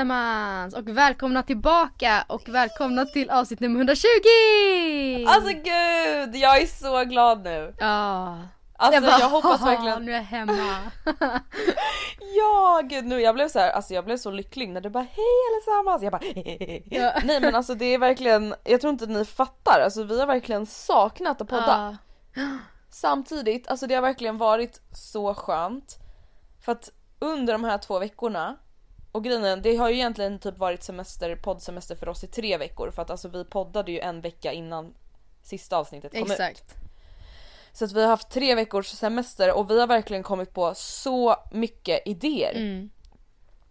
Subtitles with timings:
[0.00, 4.08] allesammans och välkomna tillbaka och välkomna till avsnitt nummer 120!
[5.28, 7.74] Alltså gud, jag är så glad nu.
[7.78, 8.38] Ja.
[8.78, 10.04] Alltså jag, bara, hoppas "Haha, verkligen.
[10.04, 10.78] Nu är jag hemma.
[12.36, 15.06] Ja gud nu, jag blev så här, alltså jag blev så lycklig när du bara
[15.10, 16.02] hej allesammans.
[16.02, 16.22] Jag bara
[16.90, 17.12] Ja.
[17.24, 20.66] Nej men alltså det är verkligen, jag tror inte ni fattar, alltså vi har verkligen
[20.66, 21.96] saknat att podda.
[22.34, 22.42] Ja.
[22.90, 25.96] Samtidigt, alltså det har verkligen varit så skönt.
[26.64, 28.56] För att under de här två veckorna
[29.16, 32.56] och grejen är, det har ju egentligen typ varit semester, poddsemester för oss i tre
[32.56, 34.94] veckor för att alltså vi poddade ju en vecka innan
[35.42, 36.30] sista avsnittet kom ut.
[36.30, 36.74] Exakt.
[37.72, 41.36] Så att vi har haft tre veckors semester och vi har verkligen kommit på så
[41.52, 42.54] mycket idéer.
[42.56, 42.90] Mm.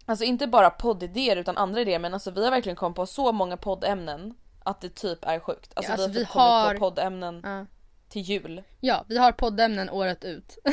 [0.06, 3.32] Alltså inte bara poddidéer utan andra idéer men alltså vi har verkligen kommit på så
[3.32, 4.34] många poddämnen
[4.64, 5.70] att det typ är sjukt.
[5.74, 7.66] Alltså, Ja, alltså, vi har vi typ kommit har- på poddämnen Ja.
[8.08, 8.62] till jul.
[8.80, 10.58] ja, vi har poddämnen året ut.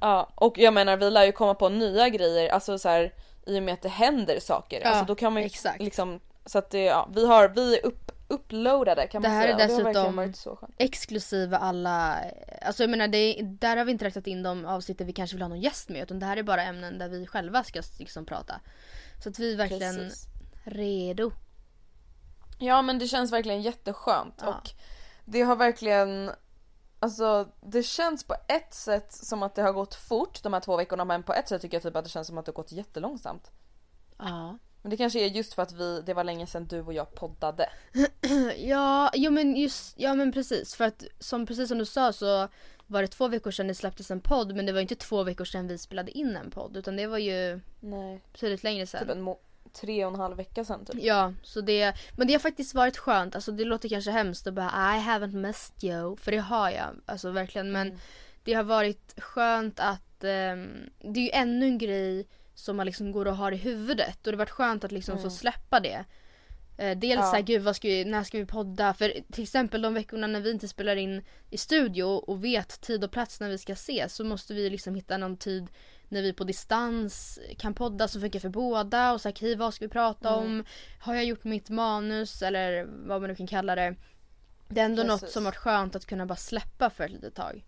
[0.00, 3.12] Ja och jag menar vi lär ju komma på nya grejer alltså så här
[3.46, 4.80] i och med att det händer saker.
[4.80, 5.82] Ja, alltså då kan man ju exakt.
[5.82, 9.44] liksom så att det, ja, vi har, vi är upp, uploadade kan Det man här
[9.44, 9.54] säga.
[9.54, 10.72] är det har verkligen dessutom-.
[10.78, 12.18] Exklusive alla,
[12.62, 15.36] alltså jag menar det, där har vi inte räknat in de avsnitt där vi kanske
[15.36, 17.82] vill ha någon gäst med utan det här är bara ämnen där vi själva ska
[17.98, 18.60] liksom prata.
[19.22, 20.26] Så att vi är verkligen Precis.
[20.64, 21.30] redo.
[22.58, 24.48] Ja men det känns verkligen jätteskönt Ja.
[24.48, 24.70] och
[25.24, 26.30] det har verkligen
[27.06, 30.76] Alltså det känns på ett sätt som att det har gått fort de här två
[30.76, 32.54] veckorna men på ett sätt tycker jag typ att det känns som att det har
[32.56, 33.50] gått jättelångsamt.
[34.18, 34.58] Ja.
[34.82, 37.14] Men det kanske är just för att vi, det var länge sedan du och jag
[37.14, 37.68] poddade.
[38.56, 42.48] Ja, jo men just, ja men precis för att som precis som du sa så
[42.86, 45.44] var det två veckor sedan det släpptes en podd men det var inte två veckor
[45.44, 48.22] sedan vi spelade in en podd utan det var ju Nej.
[48.32, 49.10] betydligt längre Typ sedan.
[49.10, 49.40] en må-
[49.80, 51.02] tre och en halv vecka sedan typ.
[51.02, 53.34] Ja, så det, men det har faktiskt varit skönt.
[53.34, 56.16] Alltså det låter kanske hemskt att bara I haven't missed you.
[56.16, 57.72] För det har jag, alltså verkligen.
[57.72, 57.98] Men
[58.44, 60.68] det har varit skönt att, ehm,
[61.00, 64.16] det är ju ännu en grej som man liksom går och har i huvudet.
[64.26, 66.04] Och det har varit skönt att liksom få släppa det.
[66.78, 67.22] Eh, dels Ja.
[67.22, 68.94] såhär, gud vad ska vi, när ska vi podda?
[68.94, 73.04] För till exempel de veckorna när vi inte spelar in i studio och vet tid
[73.04, 75.66] och plats när vi ska ses så måste vi liksom hitta någon tid
[76.08, 79.74] när vi på distans kan podda som funkar för båda och så här, okej vad
[79.74, 80.40] ska vi prata Mm.
[80.44, 80.64] om?
[81.00, 83.94] Har jag gjort mitt manus eller vad man nu kan kalla det.
[84.68, 85.34] Det är ändå något Precis.
[85.34, 87.64] som varit skönt att kunna bara släppa för ett litet tag.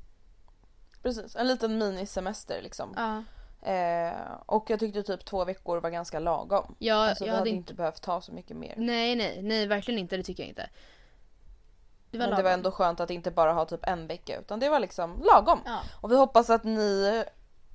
[1.02, 2.94] Precis, en liten minisemester liksom.
[2.96, 3.22] Ja,
[3.62, 4.12] Eh,
[4.46, 6.74] och jag tyckte typ två veckor var ganska lagom.
[6.78, 8.74] ja alltså, jag hade hade inte behövt ta så mycket mer.
[8.76, 10.70] Nej nej, nej verkligen inte, det tycker jag inte.
[12.10, 14.60] Det var Men det var ändå skönt att inte bara ha typ en vecka utan
[14.60, 15.60] det var liksom lagom.
[15.64, 15.80] Ja.
[16.00, 17.24] Och vi hoppas att ni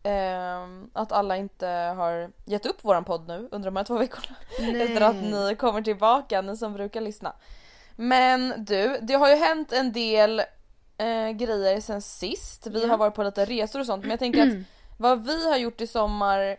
[0.04, 4.36] ehm, att alla inte har gett upp våran podd nu under de här två veckorna.
[4.60, 4.82] Nej.
[4.82, 7.36] Efter att ni kommer tillbaka, ni som brukar lyssna.
[7.96, 10.40] Men du, det har ju hänt en del
[10.98, 12.68] eh, grejer sen sist.
[12.68, 12.88] Vi Ja.
[12.90, 14.54] har varit på lite resor och sånt men jag tänker att
[14.98, 16.58] vad vi har gjort i sommar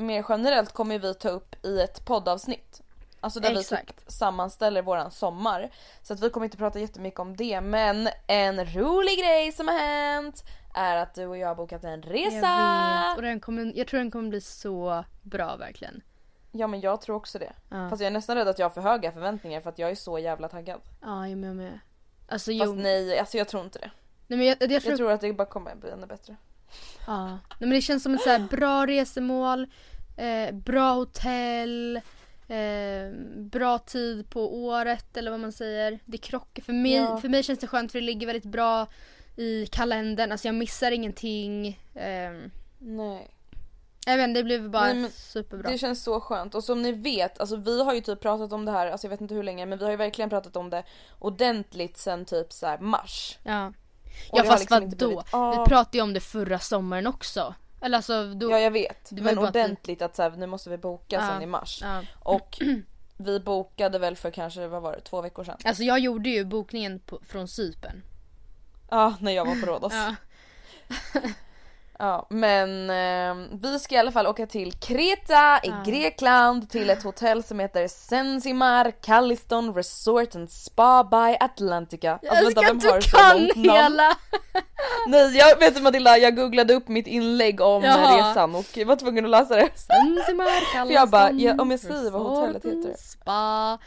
[0.00, 2.80] mer generellt kommer vi ta upp i ett poddavsnitt.
[3.20, 3.86] Alltså där vi Exakt.
[3.86, 5.70] typ sammanställer våran sommar.
[6.02, 9.78] Så att vi kommer inte prata jättemycket om det men en rolig grej som har
[9.78, 10.44] hänt
[10.74, 12.36] är att du och jag har bokat en resa.
[12.46, 13.16] Jag vet.
[13.16, 16.00] Och den kommer, jag tror den kommer bli så bra verkligen.
[16.52, 17.52] Ja men jag tror också det.
[17.70, 17.90] Ja.
[17.90, 19.94] Fast jag är nästan rädd att jag har för höga förväntningar för att jag är
[19.94, 20.80] så jävla taggad.
[21.02, 21.56] Ja, jag med.
[21.56, 21.80] med.
[22.28, 23.90] Alltså, jo, Fast nej, alltså jag tror inte det.
[24.26, 26.36] nej, men jag, jag, tror, Jag tror att det bara kommer bli ännu bättre.
[27.06, 27.26] Ja.
[27.28, 29.66] Nej, men det känns som ett så här bra resemål,
[30.16, 31.96] eh, bra hotell,
[32.48, 35.98] eh, bra tid på året eller vad man säger.
[36.04, 36.62] Det krockar.
[36.62, 37.18] För mig, Ja.
[37.18, 38.86] för mig känns det skönt för det ligger väldigt bra
[39.36, 40.32] i kalendern.
[40.32, 41.66] Alltså jag missar ingenting.
[41.94, 42.30] Eh,
[42.78, 43.30] Nej.
[44.06, 45.70] jag vet det blev bara men superbra.
[45.70, 48.64] Det känns så skönt och som ni vet, alltså vi har ju typ pratat om
[48.64, 50.70] det här, alltså jag vet inte hur länge men vi har ju verkligen pratat om
[50.70, 50.84] det
[51.18, 53.38] ordentligt sen typ så här mars.
[53.42, 53.72] Ja,
[54.30, 55.06] Och ja fast liksom vadå?
[55.06, 55.26] blivit.
[55.60, 57.54] Vi pratade ju om det förra sommaren också.
[57.80, 58.50] Eller alltså då...
[58.50, 61.28] Ja jag vet, men bara att ordentligt att så här, nu måste vi boka Ja.
[61.28, 61.80] sen i mars.
[61.82, 62.02] ja.
[62.18, 62.60] Och
[63.16, 65.56] vi bokade väl för kanske, vad var det, två veckor sedan?
[65.64, 68.02] Alltså jag gjorde ju bokningen på, från Cypern.
[68.90, 69.92] Ja, när jag var på Rhodos.
[69.92, 70.14] Ja.
[71.98, 75.82] Ja, men eh, vi ska i alla fall åka till Kreta i Ja.
[75.86, 82.18] Grekland till ett hotell som heter Sensimar Calliston Resort and Spa by Atlantica.
[82.22, 84.16] Jag älskar att du kan hela!
[85.08, 88.30] Nej jag vet du Matilda, jag googlade upp mitt inlägg om Jaha.
[88.30, 89.68] resan och var tvungen att läsa det.
[89.74, 90.46] Zanzibar,
[90.92, 92.94] jag bara, Calliston, ja, om jag skriver vad hotellet heter.
[92.98, 93.78] Spa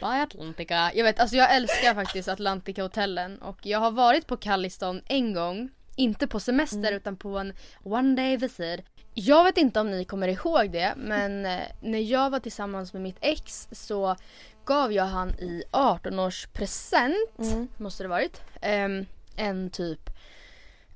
[0.00, 0.90] by Atlantica.
[0.94, 5.34] Jag vet, alltså jag älskar faktiskt Atlantica hotellen och jag har varit på Calliston en
[5.34, 5.70] gång.
[5.96, 6.94] Inte på semester Mm.
[6.94, 7.52] utan på en
[7.82, 8.80] one day visit.
[9.14, 13.02] Jag vet inte om ni kommer ihåg det men eh, när jag var tillsammans med
[13.02, 14.16] mitt ex så
[14.64, 17.68] gav jag han i 18-årspresent, Mm.
[17.76, 19.06] måste det varit, ehm,
[19.36, 20.10] en typ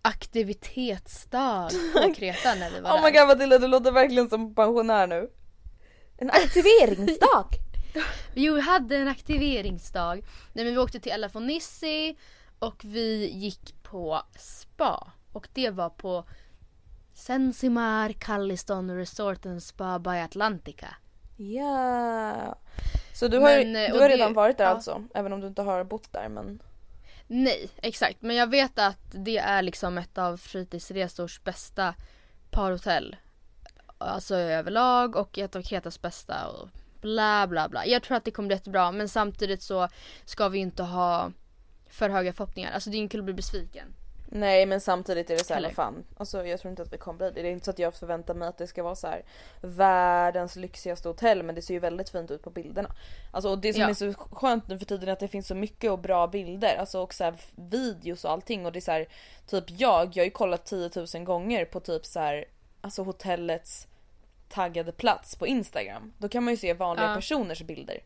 [0.02, 3.18] aktivitetsdag på Kreta när vi var Oh my där.
[3.20, 5.30] god Matilda du låter verkligen som pensionär nu.
[6.18, 7.46] En aktiveringsdag!
[8.34, 10.14] Vi hade en aktiveringsdag.
[10.52, 12.16] Nej, men vi åkte till Ella Fonissi
[12.58, 15.12] och vi gick på spa.
[15.32, 16.24] Och det var på
[17.14, 20.96] Sensimar Calliston Resort and Spa by Atlantica.
[21.36, 22.58] Ja.
[23.14, 24.70] Så du har, Men, eh, du har det- redan varit där ja.
[24.70, 25.04] alltså?
[25.14, 26.62] Även om du inte har bott där men...
[27.26, 28.22] Nej, exakt.
[28.22, 31.94] Men jag vet att det är liksom ett av fritidsresors bästa
[32.50, 33.16] parhotell.
[33.98, 36.68] Alltså överlag och ett av Kretas bästa och
[37.00, 37.86] bla bla bla.
[37.86, 39.88] Jag tror att det kommer bli jättebra men samtidigt så
[40.24, 41.30] ska vi inte ha
[41.88, 42.72] för höga förhoppningar.
[42.72, 43.94] Alltså det är inte kul att bli besviken.
[44.30, 45.68] Nej men samtidigt är det så här, Eller?
[45.68, 46.04] vad fan.
[46.16, 47.42] Alltså jag tror inte att vi kommer bli det.
[47.42, 49.22] Det är inte så att jag förväntar mig att det ska vara så här
[49.60, 52.90] världens lyxigaste hotell men det ser ju väldigt fint ut på bilderna.
[53.32, 53.88] Alltså och det som Ja.
[53.88, 56.76] är så skönt nu för tiden är att det finns så mycket och bra bilder.
[56.76, 59.08] Alltså och så här videos och allting och det är så här,
[59.46, 62.44] typ jag, jag har ju kollat 10 000 gånger på typ så här
[62.80, 63.86] alltså hotellets
[64.48, 66.12] taggade plats på Instagram.
[66.18, 67.14] Då kan man ju se vanliga Ja.
[67.14, 68.00] personers bilder.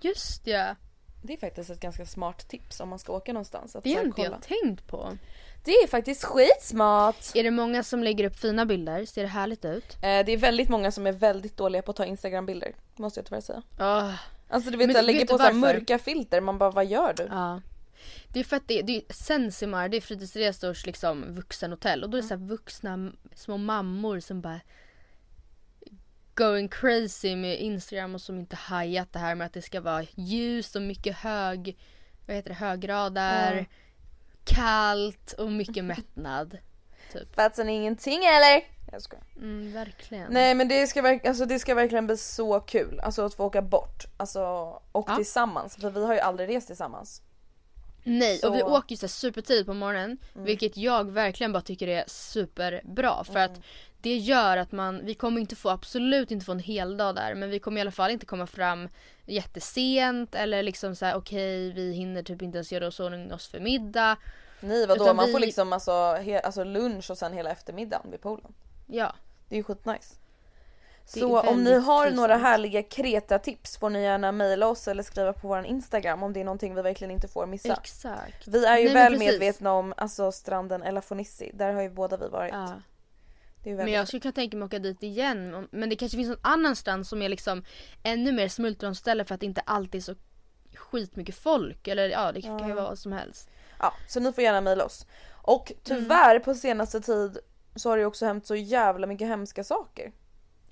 [0.00, 0.74] Just ja.
[1.22, 3.76] Det är faktiskt ett ganska smart tips om man ska åka någonstans.
[3.76, 5.18] Att Det så har inte jag tänkt på.
[5.64, 7.16] Det är faktiskt skitsmart!
[7.34, 9.04] Är det många som lägger upp fina bilder?
[9.04, 9.94] Ser det härligt ut?
[9.94, 12.74] Eh, det är väldigt många som är väldigt dåliga på att ta instagrambilder.
[12.96, 13.62] Måste jag tyvärr säga.
[13.80, 14.14] Åh,
[14.48, 15.54] Alltså du vet, Men vet lägger du på varför?
[15.54, 17.26] mörka filter, man bara vad gör du?
[17.30, 17.60] Ja.
[18.28, 22.16] Det är för att det, det är Sensimar, det är fritidsresors liksom vuxenhotell och då
[22.18, 24.60] är det så vuxna små mammor som bara
[26.34, 30.06] going crazy med Instagram och som inte hajat det här med att det ska vara
[30.14, 31.78] ljust och mycket hög,
[32.26, 33.64] vad heter det, högradar, Ja.
[34.44, 36.58] kallt och mycket mättnad.
[37.34, 38.62] Fattar ni ingenting eller?
[38.92, 39.24] Jag skojar.
[39.36, 40.32] Mm, verkligen.
[40.32, 43.62] Nej men det ska, alltså, det ska verkligen bli så kul, alltså att få åka
[43.62, 44.04] bort.
[44.16, 44.42] Alltså,
[44.92, 45.16] och Ja.
[45.16, 47.22] tillsammans, för vi har ju aldrig rest tillsammans.
[48.04, 50.18] Nej, och vi Så- åker ju så supertidigt på morgonen.
[50.32, 53.24] Vilket jag verkligen bara tycker är superbra.
[53.24, 53.60] För att
[54.02, 57.34] det gör att man, vi kommer inte få, absolut inte få en hel dag där.
[57.34, 58.88] Men vi kommer i alla fall inte komma fram
[59.26, 60.34] jättesent.
[60.34, 63.60] Eller liksom så här: okej vi hinner typ inte ens göra oss ordning oss för
[63.60, 64.16] middag.
[64.60, 68.10] Nej vadå, Utan man vi- får liksom alltså, he- alltså lunch och sen hela eftermiddagen
[68.10, 68.52] vid poolen.
[68.86, 69.12] Ja.
[69.48, 70.14] Det är ju skitnice.
[71.14, 72.42] Det Så om ni har några trivsamt.
[72.42, 76.44] härliga Kreta-tips får ni gärna mejla oss eller skriva på vår Instagram om det är
[76.44, 77.72] någonting vi verkligen inte får missa.
[77.72, 78.48] Exakt.
[78.48, 82.28] Vi är ju Nej, väl medvetna om alltså, stranden Elafonissi, där har ju båda vi
[82.28, 82.52] varit.
[82.52, 82.72] Ja.
[83.64, 85.68] Men jag skulle kunna tänka mig att åka dit igen.
[85.70, 87.64] Men det kanske finns någon annanstans som är liksom
[88.02, 90.14] ännu mer smultronställe för att det inte alltid är så
[90.74, 91.88] skitmycket folk.
[91.88, 93.50] Eller ja, det kan ju vara vad som helst.
[93.78, 95.06] Ja, så ni får gärna mejla oss.
[95.32, 97.38] Och tyvärr på senaste tid
[97.76, 100.12] så har det också hänt så jävla mycket hemska saker.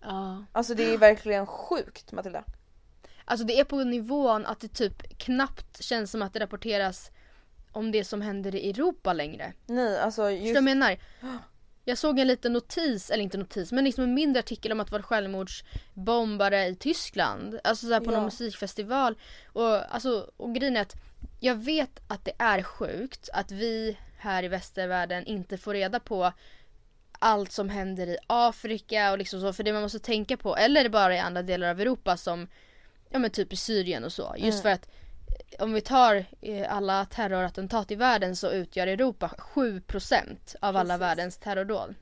[0.02, 0.44] Ja.
[0.52, 2.44] Alltså det är verkligen sjukt Matilda.
[3.24, 7.10] Alltså det är på nivån att det typ knappt känns som att det rapporteras
[7.72, 9.52] om det som händer i Europa längre.
[9.66, 10.46] Nej alltså Förstår du just...
[10.48, 10.98] vad jag menar?
[11.90, 14.86] Jag såg en liten notis, eller inte notis, men liksom en mindre artikel om att
[14.86, 17.58] det var självmordsbombare i Tyskland.
[17.64, 18.10] Alltså så här på Ja.
[18.16, 19.18] någon musikfestival.
[19.46, 20.94] Och, alltså, och grejen är att
[21.40, 26.32] jag vet att det är sjukt att vi här i västervärlden inte får reda på
[27.18, 29.52] allt som händer i Afrika och liksom så.
[29.52, 32.48] För det man måste tänka på, eller bara i andra delar av Europa som
[33.12, 34.34] Ja men typ i Syrien och så.
[34.38, 34.88] Just för att
[35.58, 41.38] om vi tar eh, alla terrorattentat i världen så utgör Europa 7% av alla världens
[41.38, 41.94] terrordåd.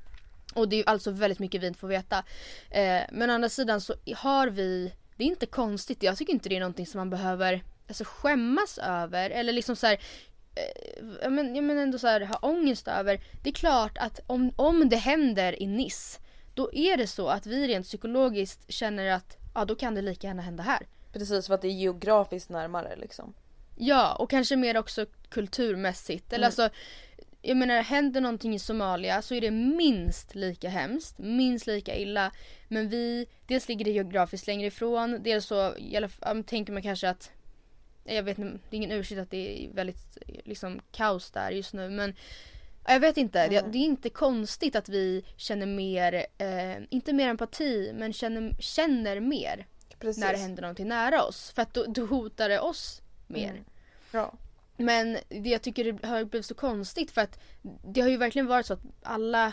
[0.54, 2.24] Och det är alltså väldigt mycket vi inte får veta.
[2.70, 6.48] Eh, men å andra sidan så har vi, det är inte konstigt, jag tycker inte
[6.48, 9.98] det är någonting som man behöver alltså, skämmas över eller liksom så här,
[10.54, 13.20] eh, men, ja, men ändå så här, ha ångest över.
[13.42, 16.20] Det är klart att om, om det händer i Nice
[16.54, 20.26] då är det så att vi rent psykologiskt känner att ja då kan det lika
[20.26, 20.86] gärna hända här.
[21.18, 23.34] Precis för att det är geografiskt närmare liksom.
[23.76, 26.32] Ja, och kanske mer också kulturmässigt.
[26.32, 26.70] Eller alltså,
[27.42, 32.32] jag menar händer någonting i Somalia så är det minst lika hemskt, minst lika illa.
[32.68, 35.74] Men vi, dels ligger det geografiskt längre ifrån, dels så
[36.08, 37.30] fall, tänker man kanske att
[38.04, 41.72] jag vet inte, det är ingen ursäkt att det är väldigt liksom kaos där just
[41.72, 42.14] nu men
[42.86, 47.28] jag vet inte, det, det är inte konstigt att vi känner mer, eh, inte mer
[47.28, 49.66] empati men känner, känner mer
[49.98, 50.20] Precis.
[50.24, 51.50] när det händer någonting nära oss.
[51.50, 53.50] För att då, då hotar det oss mer.
[53.50, 53.64] Mm.
[54.10, 54.32] Ja.
[54.76, 57.38] Men det jag tycker det har blivit så konstigt för att
[57.84, 59.52] det har ju verkligen varit så att alla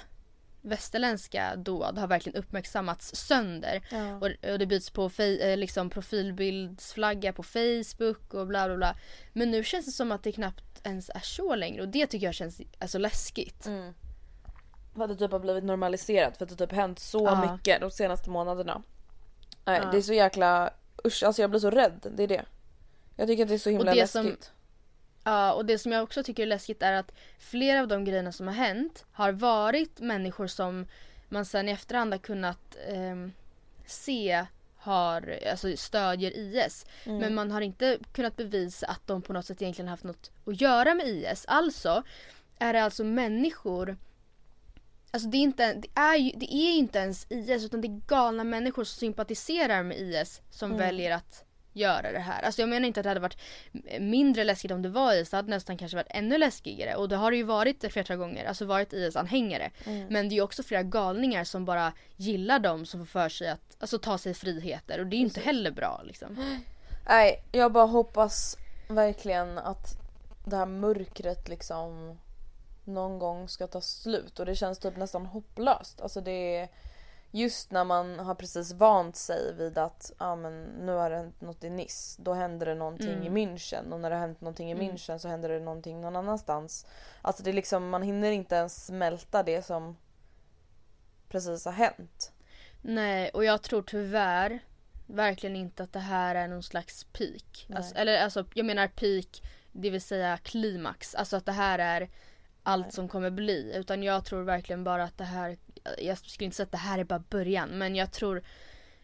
[0.61, 3.87] västerländska dåd har verkligen uppmärksammats sönder.
[3.91, 4.15] Ja.
[4.15, 8.95] Och, och det byts på eh, liksom profilbildsflagga på Facebook och bla bla bla.
[9.33, 12.25] Men nu känns det som att det knappt ens är så längre och det tycker
[12.25, 13.65] jag känns alltså läskigt.
[13.65, 13.93] Mm.
[14.95, 17.53] För att det typ har blivit normaliserat för att det typ hänt så Ja.
[17.53, 18.83] mycket de senaste månaderna.
[19.65, 19.91] Nej Ja.
[19.91, 20.73] det är så jäkla
[21.05, 22.45] usch alltså jag blir så rädd, det är det.
[23.15, 24.51] Jag tycker att det är så himla det som- läskigt.
[25.23, 28.31] Ja, och det som jag också tycker är läskigt är att flera av de grejerna
[28.31, 30.87] som har hänt har varit människor som
[31.29, 33.31] man sen i efterhand har kunnat ehm,
[33.85, 34.45] se
[34.77, 36.85] har, alltså stödjer IS.
[37.05, 40.61] Men man har inte kunnat bevisa att de på något sätt egentligen haft något att
[40.61, 41.45] göra med IS.
[41.47, 42.03] Alltså
[42.59, 43.97] är det alltså människor
[45.15, 48.01] Alltså det är, inte, det, är ju, det är inte ens IS utan det är
[48.07, 52.41] galna människor som sympatiserar med IS som väljer att göra det här.
[52.41, 53.37] Alltså jag menar inte att det hade varit
[53.99, 56.95] mindre läskigt om det var IS, det hade nästan kanske varit ännu läskigare.
[56.95, 59.71] Och det har det ju varit ett flertal gånger, alltså varit IS-anhängare.
[60.09, 63.49] Men det är ju också flera galningar som bara gillar dem som får för sig
[63.49, 66.37] att alltså, ta sig friheter och det är ju inte heller bra liksom.
[67.07, 68.57] Nej jag bara hoppas
[68.87, 69.87] verkligen att
[70.45, 72.17] det här mörkret liksom
[72.87, 76.01] någon gång ska ta slut och det känns typ nästan hopplöst.
[76.01, 76.69] Alltså det är
[77.31, 81.41] just när man har precis vant sig vid att ah, men nu har det hänt
[81.41, 84.71] något i Nice, då händer det någonting i München och när det har hänt någonting
[84.71, 86.85] i München så händer det någonting någon annanstans.
[87.21, 89.97] Alltså det är liksom, man hinner inte ens smälta det som
[91.27, 92.31] precis har hänt.
[92.81, 94.59] Nej, och jag tror tyvärr
[95.05, 97.67] verkligen inte att det här är någon slags peak.
[97.75, 101.15] Alltså, eller alltså, jag menar peak, det vill säga klimax.
[101.15, 102.09] Alltså att det här är
[102.65, 103.73] allt som kommer bli.
[103.75, 105.57] Utan jag tror verkligen bara att det här,
[105.97, 107.69] jag skulle inte säga att det här är bara början.
[107.69, 108.43] Men jag tror,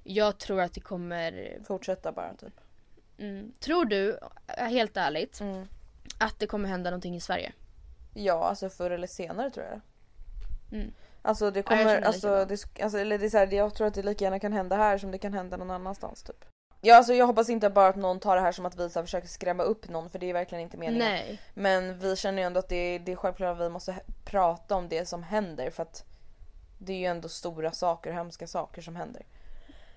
[0.04, 2.54] jag tror att det kommer, Fortsätta bara typ.
[3.18, 4.20] mm, tror du,
[4.58, 5.68] äh, helt ärligt, Mm.
[6.20, 7.52] att det kommer hända någonting i Sverige?
[8.14, 9.82] Ja, alltså förr eller senare tror jag.
[10.80, 10.94] Mm.
[11.22, 12.50] Alltså det jag kommer, känner alltså, likadant.
[12.76, 14.76] det, alltså, eller det är så här, jag tror att det lika gärna kan hända
[14.76, 16.46] här som det kan hända någon annanstans typ.
[16.82, 19.02] Ja alltså jag hoppas inte bara att någon tar det här som att vi så
[19.02, 21.08] försöker skrämma upp någon för det är verkligen inte meningen.
[21.08, 21.42] Nej.
[21.54, 23.96] Men vi känner ju ändå att det är, det är självklart att vi måste
[24.26, 26.06] prata om det som händer för att
[26.78, 29.26] det är ju ändå stora saker, hemska saker som händer.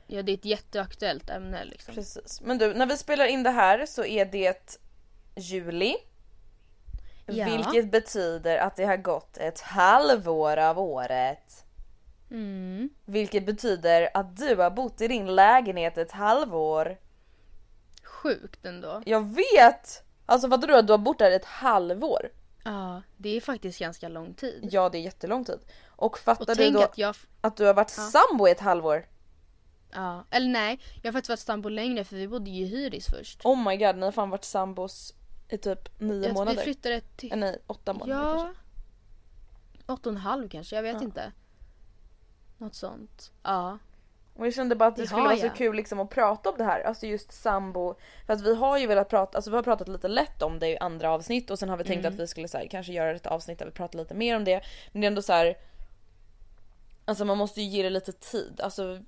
[0.07, 1.95] Ja, det är ett jätteaktuellt ämne liksom.
[1.95, 2.41] Precis.
[2.41, 4.79] Men du, när vi spelar in det här så är det
[5.37, 5.97] juli.
[7.27, 7.45] Ja.
[7.45, 11.64] Vilket betyder att det har gått ett halvår av året.
[12.31, 12.89] Mm.
[13.05, 16.99] Vilket betyder att du har bott i din lägenhet ett halvår.
[18.03, 19.03] Sjukt ändå.
[19.07, 20.03] Jag vet!
[20.27, 22.31] Alltså vad du att du har bott där ett halvår?
[22.65, 24.69] Ja, det är faktiskt ganska lång tid.
[24.73, 25.59] Ja det är jättelång tid.
[25.87, 29.07] Och fattar Och du då att jag att du har varit sambo i ett halvår?
[29.93, 30.81] Ja, eller nej.
[31.03, 33.45] Jag har faktiskt varit sambo längre för vi bodde ju i hyris först.
[33.45, 35.15] Oh my god, ni har fan varit sambos
[35.49, 36.57] i typ nio Jag månader.
[36.57, 37.33] Vi flyttade till...
[37.33, 38.31] Eh, nej, åtta månader Ja.
[38.45, 38.63] kanske.
[39.87, 41.33] Åtta och en halv kanske, jag vet inte.
[42.65, 43.33] Något sånt.
[43.43, 43.79] Ja.
[44.37, 45.57] Och jag kände bara att det, Det skulle vara så jag.
[45.57, 47.95] kul liksom att prata om det här, alltså just sambo.
[48.27, 50.69] För att vi har ju velat prata, alltså vi har pratat lite lätt om det
[50.69, 52.15] i andra avsnitt och sen har vi tänkt Mm.
[52.15, 54.45] att vi skulle så här, kanske göra ett avsnitt där vi pratar lite mer om
[54.45, 54.61] det.
[54.93, 55.57] Men det är ändå så här.
[57.05, 58.61] Alltså man måste ju ge det lite tid.
[58.61, 58.99] Alltså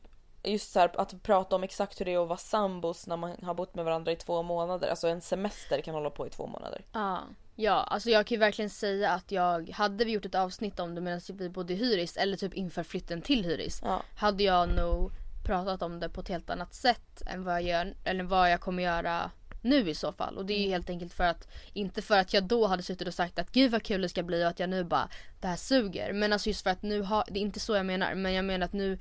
[0.47, 3.37] just så här, att prata om exakt hur det är att vara sambos när man
[3.43, 4.89] har bott med varandra i två månader.
[4.89, 6.85] Alltså en semester kan hålla på i två månader.
[6.93, 7.21] Ja.
[7.59, 10.95] Ja, alltså jag kan ju verkligen säga att jag, hade vi gjort ett avsnitt om
[10.95, 13.81] det medan vi bodde i Hyris eller typ inför flytten till Hyris.
[13.85, 14.03] Ja.
[14.17, 15.11] Hade jag nog
[15.47, 18.61] pratat om det på ett helt annat sätt än vad jag gör, eller vad jag
[18.61, 19.31] kommer göra
[19.63, 20.37] nu i så fall.
[20.37, 23.09] Och det är ju helt enkelt för att, inte för att jag då hade suttit
[23.09, 25.09] och sagt att gud vad kul det ska bli och att jag nu bara,
[25.41, 26.13] det här suger.
[26.13, 28.45] Men alltså just för att nu har, det är inte så jag menar, men jag
[28.45, 28.99] menar att nu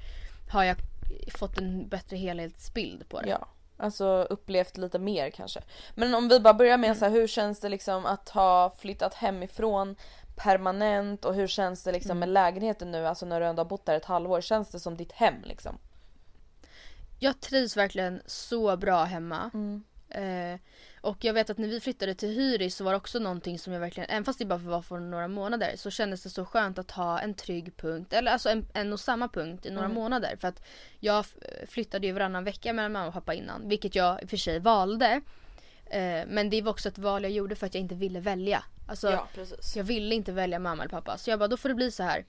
[0.52, 0.78] har jag
[1.38, 3.30] fått en bättre helhetsbild på det.
[3.30, 3.48] Ja.
[3.78, 5.62] Alltså upplevt lite mer kanske.
[5.96, 9.14] Men om vi bara börjar med så här, hur känns det liksom att ha flyttat
[9.14, 9.96] hemifrån
[10.36, 13.86] permanent och hur känns det liksom med lägenheten nu, alltså när du ändå har bott
[13.86, 15.78] där ett halvår, känns det som ditt hem liksom?
[17.20, 19.52] Jag trivs verkligen så bra hemma.
[20.10, 20.60] Eh,
[21.06, 23.74] och jag vet att när vi flyttade till Hyris så var det också någonting som
[23.74, 26.80] jag verkligen, även fast det bara var för några månader, så kändes det så skönt
[26.80, 30.36] att ha en trygg punkt, eller alltså en, en och samma punkt i några månader.
[30.40, 30.62] För att
[31.00, 31.26] jag
[31.68, 34.60] flyttade ju varannan vecka mellan mamma och pappa innan, vilket jag i och för sig
[34.60, 35.22] valde.
[35.86, 38.64] Eh, men det var också ett val jag gjorde för att jag inte ville välja.
[38.88, 39.76] Alltså, precis.
[39.76, 42.04] jag ville inte välja mamma eller pappa så jag bara då får det bli så
[42.04, 42.26] här.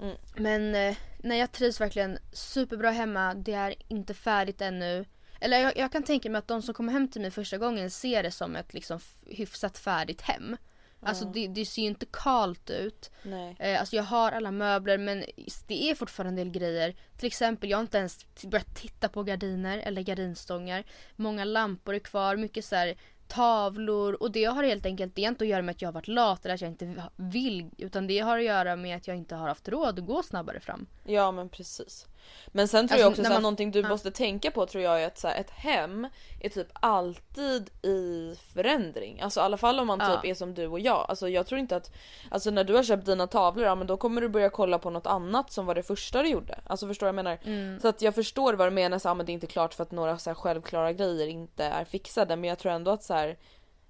[0.00, 0.16] Mm.
[0.36, 3.34] Men eh, nej, jag trivs verkligen superbra hemma.
[3.34, 5.04] Det är inte färdigt ännu.
[5.40, 7.90] Eller jag, jag kan tänka mig att de som kommer hem till mig första gången
[7.90, 10.56] ser det som ett liksom hyfsat färdigt hem.
[11.00, 13.10] Alltså det, det ser ju inte kalt ut.
[13.22, 13.56] Nej.
[13.58, 15.24] Eh, alltså jag har alla möbler men
[15.66, 16.94] det är fortfarande en del grejer.
[17.18, 20.84] Till exempel jag har inte ens börjat titta på gardiner eller gardinstångar.
[21.16, 22.96] Många lampor är kvar, mycket så här
[23.28, 26.08] tavlor och det har helt enkelt det inte att göra med att jag har varit
[26.08, 29.34] lat eller att jag inte vill utan det har att göra med att jag inte
[29.34, 30.86] har haft råd att gå snabbare fram.
[31.04, 32.06] Ja men precis.
[32.46, 33.88] Men sen tror Alltså, jag också här, man- någonting du ja.
[33.88, 36.08] måste tänka på tror jag är att så här, ett hem
[36.40, 39.20] är typ alltid i förändring.
[39.20, 40.14] Alltså i alla fall om man Ja.
[40.16, 41.06] typ är som du och jag.
[41.08, 41.92] Alltså jag tror inte att,
[42.30, 44.90] alltså när du har köpt dina tavlor, ja men då kommer du börja kolla på
[44.90, 46.60] något annat som var det första du gjorde.
[46.66, 47.38] Alltså förstår du vad jag menar?
[47.44, 47.80] Mm.
[47.80, 49.82] Så att jag förstår vad du menar, så här, men det är inte klart för
[49.82, 53.14] att några så här, självklara grejer inte är fixade men jag tror ändå att så
[53.14, 53.36] här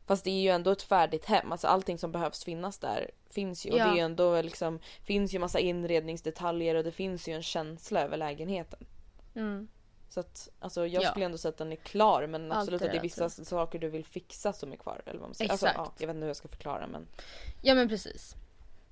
[0.09, 3.67] Fast det är ju ändå ett färdigt hem, alltså allting som behövs finnas där finns
[3.67, 3.71] ju.
[3.73, 3.85] Och Ja.
[3.85, 8.01] det är ju ändå liksom, finns ju massa inredningsdetaljer och det finns ju en känsla
[8.01, 8.87] över lägenheten.
[9.35, 9.69] Mm.
[10.11, 11.11] Så att alltså jag Ja.
[11.11, 13.79] skulle ändå säga att den är klar men Allt absolut att det är vissa saker
[13.79, 15.03] du vill fixa som är kvar.
[15.07, 15.51] Eller vad man säger.
[15.51, 15.79] Alltså, Exakt.
[15.87, 17.07] ja, jag vet inte hur jag ska förklara men.
[17.63, 18.35] Ja men precis.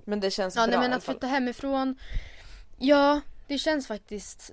[0.05, 1.97] Men det känns Ja bra nej, men att flytta hemifrån.
[2.79, 4.53] Ja det känns faktiskt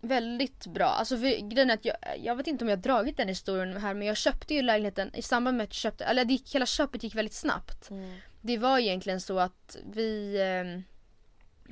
[0.00, 0.86] väldigt bra.
[0.86, 3.76] Alltså för, grejen är att jag, jag vet inte om jag har dragit den historien
[3.76, 6.54] här men jag köpte ju lägenheten i samband med att jag köpte, eller det gick,
[6.54, 7.90] hela köpet gick väldigt snabbt.
[7.90, 8.16] Mm.
[8.40, 10.80] Det var egentligen så att vi eh,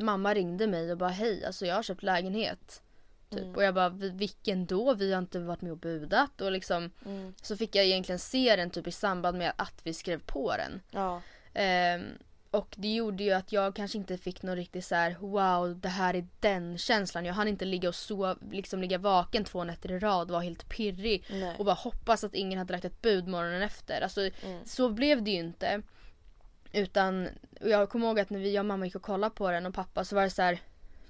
[0.02, 2.82] Mamma ringde mig och bara hej alltså jag har köpt lägenhet.
[3.30, 3.40] Typ.
[3.42, 3.54] Mm.
[3.54, 4.94] Och jag bara "Vi- vilken då?
[4.94, 7.34] Vi har inte varit med och budat och liksom Mm.
[7.42, 10.80] Så fick jag egentligen se den typ i samband med att vi skrev på den.
[10.90, 11.22] Ja.
[11.54, 12.02] Ehm,
[12.50, 15.88] och det gjorde ju att jag kanske inte fick någon riktig så här: wow det
[15.88, 17.24] här är den känslan.
[17.24, 20.42] Jag hann inte ligga och sova, liksom ligga vaken två nätter i rad och vara
[20.42, 21.24] helt pirrig.
[21.30, 21.56] Nej.
[21.58, 24.00] Och bara hoppas att ingen hade lagt ett bud morgonen efter.
[24.00, 24.64] Alltså Mm.
[24.64, 25.82] så blev det ju inte.
[26.72, 27.28] Utan
[27.60, 29.66] och jag kommer ihåg att när vi, jag och mamma gick och kollade på den
[29.66, 30.58] och pappa så var det så här.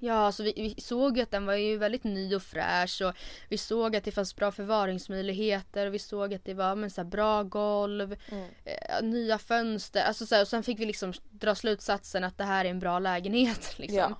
[0.00, 3.14] Ja, alltså vi, vi såg ju att den var ju väldigt ny och fräsch och
[3.48, 7.00] vi såg att det fanns bra förvaringsmöjligheter och vi såg att det var men, så
[7.00, 8.48] här, bra golv, Mm.
[8.64, 10.02] eh, nya fönster.
[10.02, 12.78] Alltså, så här, och sen fick vi liksom dra slutsatsen att det här är en
[12.78, 13.74] bra lägenhet.
[13.78, 13.98] Liksom.
[13.98, 14.18] Ja.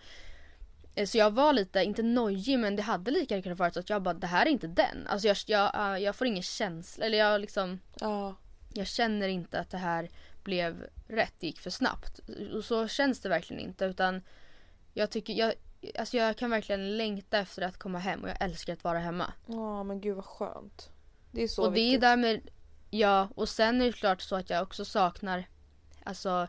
[0.94, 3.80] Eh, Så jag var lite, inte nojig men det hade lika gärna kunnat vara så
[3.80, 5.06] att jag bara det här är inte den.
[5.06, 8.36] Alltså jag, jag, eh, jag får ingen känsla, eller jag liksom Ja.
[8.74, 10.10] jag känner inte att det här
[10.44, 12.20] blev rätt, det gick för snabbt.
[12.54, 14.22] Och så känns det verkligen inte utan
[14.94, 15.54] jag tycker, jag,
[15.98, 19.32] alltså jag kan verkligen längta efter att komma hem och jag älskar att vara hemma.
[19.46, 20.90] Ja men gud vad skönt.
[21.30, 22.00] Det är så och det är viktigt.
[22.00, 22.40] därmed,
[22.90, 25.44] ja och sen är det klart så att jag också saknar
[26.04, 26.48] alltså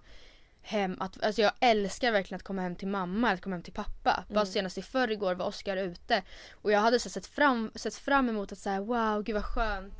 [0.61, 3.73] hem, att, alltså jag älskar verkligen att komma hem till mamma, att komma hem till
[3.73, 4.25] pappa.
[4.29, 8.29] Bara senast i förrgår var Oskar ute och jag hade så sett, fram, sett fram
[8.29, 9.95] emot att säga wow gud vad skönt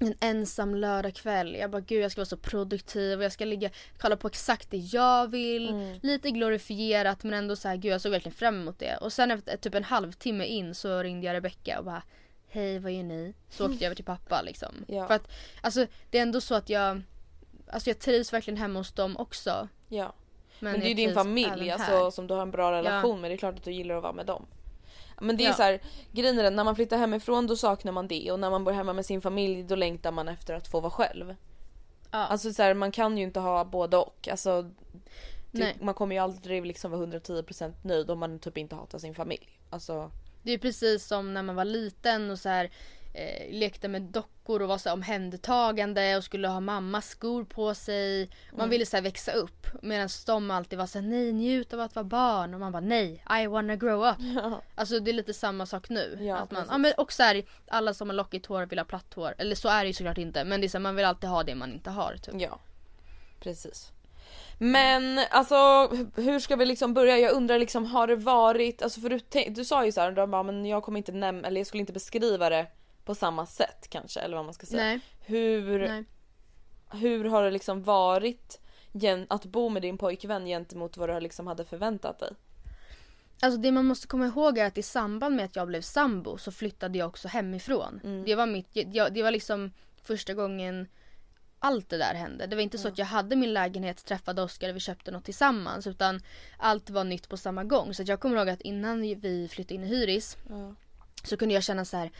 [0.00, 1.54] en ensam lördagkväll.
[1.54, 4.70] Jag bara gud jag ska vara så produktiv och jag ska ligga kolla på exakt
[4.70, 5.98] det jag vill.
[6.02, 8.96] Lite glorifierat men ändå så här gud jag såg verkligen fram emot det.
[8.96, 12.02] Och sen efter typ en halvtimme in så ringde jag Rebecca och bara
[12.48, 13.34] Hej vad gör ni?
[13.50, 14.74] Så åkte jag över till pappa liksom.
[14.86, 15.06] Ja.
[15.06, 17.02] För att alltså det är ändå så att jag
[17.72, 19.68] Alltså jag trivs verkligen hemma hos dem också.
[19.88, 20.12] Ja.
[20.58, 23.30] Men, Men, det är ju din familj alltså, som du har en bra relation med.
[23.30, 24.46] Det är klart att du gillar att vara med dem.
[25.20, 25.54] Men det är Ja.
[25.54, 25.80] så här,
[26.12, 28.72] grejen är den, när man flyttar hemifrån då saknar man det och när man bor
[28.72, 31.34] hemma med sin familj då längtar man efter att få vara själv.
[32.10, 32.18] Ja.
[32.18, 34.28] Alltså så här, man kan ju inte ha både och.
[34.30, 34.70] Alltså,
[35.50, 35.76] Nej.
[35.80, 39.58] man kommer ju aldrig liksom vara 110% nöjd om man typ inte hatar sin familj.
[39.70, 40.10] Alltså,
[40.42, 42.70] Det är precis som när man var liten och så här
[43.12, 48.30] eh, lekte med dockor och var så omhändertagande och skulle ha mammas skor på sig.
[48.50, 48.70] Man Mm.
[48.70, 52.04] ville så här växa upp medan de alltid var så nej njut av att vara
[52.04, 54.16] barn och man bara nej I wanna grow up.
[54.74, 56.18] Alltså det är lite samma sak nu.
[56.20, 58.84] Ja, att man, ja, men och så här, alla som har lockigt hår vill ha
[58.86, 59.34] platt hår.
[59.38, 61.30] Eller så är det ju såklart inte men det är så här, man vill alltid
[61.30, 62.16] ha det man inte har.
[62.16, 62.34] Typ.
[62.40, 62.60] Ja,
[63.40, 63.92] precis.
[64.58, 65.54] Men alltså
[66.16, 67.18] hur ska vi liksom börja?
[67.18, 69.20] Jag undrar liksom har det varit, alltså för du,
[69.50, 71.92] du sa ju såhär, du bara, men jag kommer inte nämna, eller jag skulle inte
[71.92, 72.66] beskriva det
[73.10, 74.82] på samma sätt kanske eller vad man ska säga.
[74.84, 76.04] Nej, Hur, nej.
[76.90, 78.60] hur har det liksom varit
[78.92, 82.32] gen- att bo med din pojkvän gentemot vad du liksom hade förväntat dig?
[83.42, 86.38] Alltså det man måste komma ihåg är att i samband med att jag blev sambo
[86.38, 88.00] så flyttade jag också hemifrån.
[88.04, 88.24] Mm.
[88.24, 90.88] Det var mitt, jag, det var liksom första gången
[91.58, 92.46] allt det där hände.
[92.46, 95.24] Det var inte så att jag hade min lägenhet, träffade Oskar och vi köpte något
[95.24, 96.20] tillsammans utan
[96.58, 97.94] allt var nytt på samma gång.
[97.94, 100.74] Så jag kommer ihåg att innan vi flyttade in i Hyris Ja.
[101.24, 102.10] så kunde jag känna så här.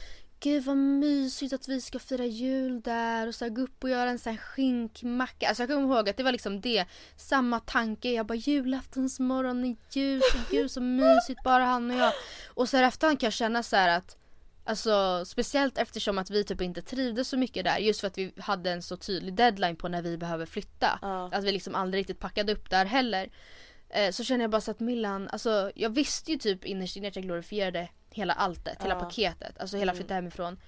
[0.43, 3.91] Gud vad mysigt att vi ska fira jul där och så här, gå upp och
[3.91, 5.49] göra en sån här skinkmacka.
[5.49, 6.85] Alltså jag kommer ihåg att det var liksom det.
[7.17, 8.11] Samma tanke.
[8.11, 12.13] Jag bara julaftonsmorgon i ljus och gud så mysigt bara han och jag.
[12.55, 14.17] Och så här efterhand kan jag känna så här att
[14.65, 18.33] Alltså speciellt eftersom att vi typ inte trivdes så mycket där just för att vi
[18.39, 20.99] hade en så tydlig deadline på när vi behöver flytta.
[21.03, 21.31] Ja.
[21.33, 23.29] Att vi liksom aldrig riktigt packade upp där heller.
[23.91, 27.09] Eh, så känner jag bara så att Millan, alltså jag visste ju typ innerst inne
[27.09, 29.01] att jag glorifierade hela alltet, hela Ja.
[29.01, 30.61] paketet, alltså hela flytta hemifrån.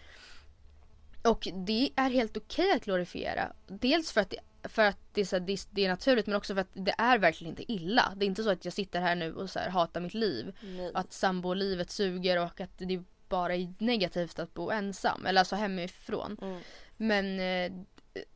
[1.22, 3.52] Och det är helt okej att glorifiera.
[3.66, 6.36] Dels för att det, för att det, är så här, det, det är naturligt men
[6.36, 8.12] också för att det är verkligen inte illa.
[8.16, 10.56] Det är inte så att jag sitter här nu och så här, hatar mitt liv.
[10.62, 10.90] Nej.
[10.94, 15.26] Att sambolivet suger och att det bara är negativt att bo ensam.
[15.26, 16.36] Eller alltså hemifrån.
[16.42, 16.60] Mm.
[16.96, 17.72] Men eh,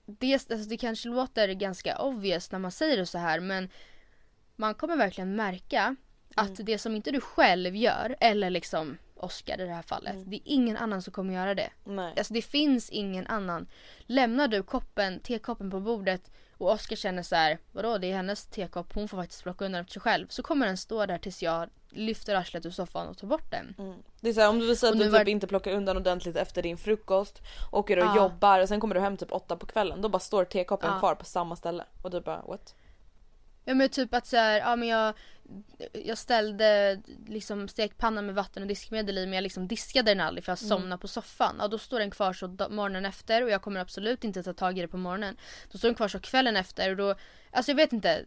[0.07, 3.69] det, alltså det kanske låter ganska obvious när man säger det så här men
[4.57, 5.97] man kommer verkligen märka
[6.35, 10.17] att det som inte du själv gör eller liksom Oscar i det här fallet.
[10.27, 11.71] Det är ingen annan som kommer göra det.
[11.85, 12.15] Nej.
[12.17, 13.67] Alltså det finns ingen annan.
[14.07, 18.47] Lämnar du koppen, tekoppen på bordet och Oscar känner så här, vadå det är hennes
[18.47, 20.27] tekopp, hon får faktiskt plocka undan den för sig själv.
[20.29, 23.75] Så kommer den stå där tills jag lyfter arslet ur soffan och tar bort den.
[23.79, 23.95] Mm.
[24.21, 26.37] Det är såhär om du visar att Och du typ var- inte plockar undan ordentligt
[26.37, 27.43] efter din frukost,
[27.73, 28.17] åker och Ja.
[28.17, 30.03] jobbar och sen kommer du hem typ åtta på kvällen.
[30.03, 30.99] Då bara står tekoppen Ja.
[30.99, 32.75] kvar på samma ställe och du bara what?
[33.69, 35.15] Ja men typ att så här, ja men jag,
[35.93, 40.45] jag ställde liksom stekpannan med vatten och diskmedel i men jag liksom diskade den aldrig
[40.45, 41.57] för jag somnade på soffan.
[41.59, 44.79] Ja då står den kvar så morgonen efter och jag kommer absolut inte ta tag
[44.79, 45.37] i det på morgonen.
[45.73, 47.15] Då står den kvar så kvällen efter och då,
[47.51, 48.25] alltså jag vet inte.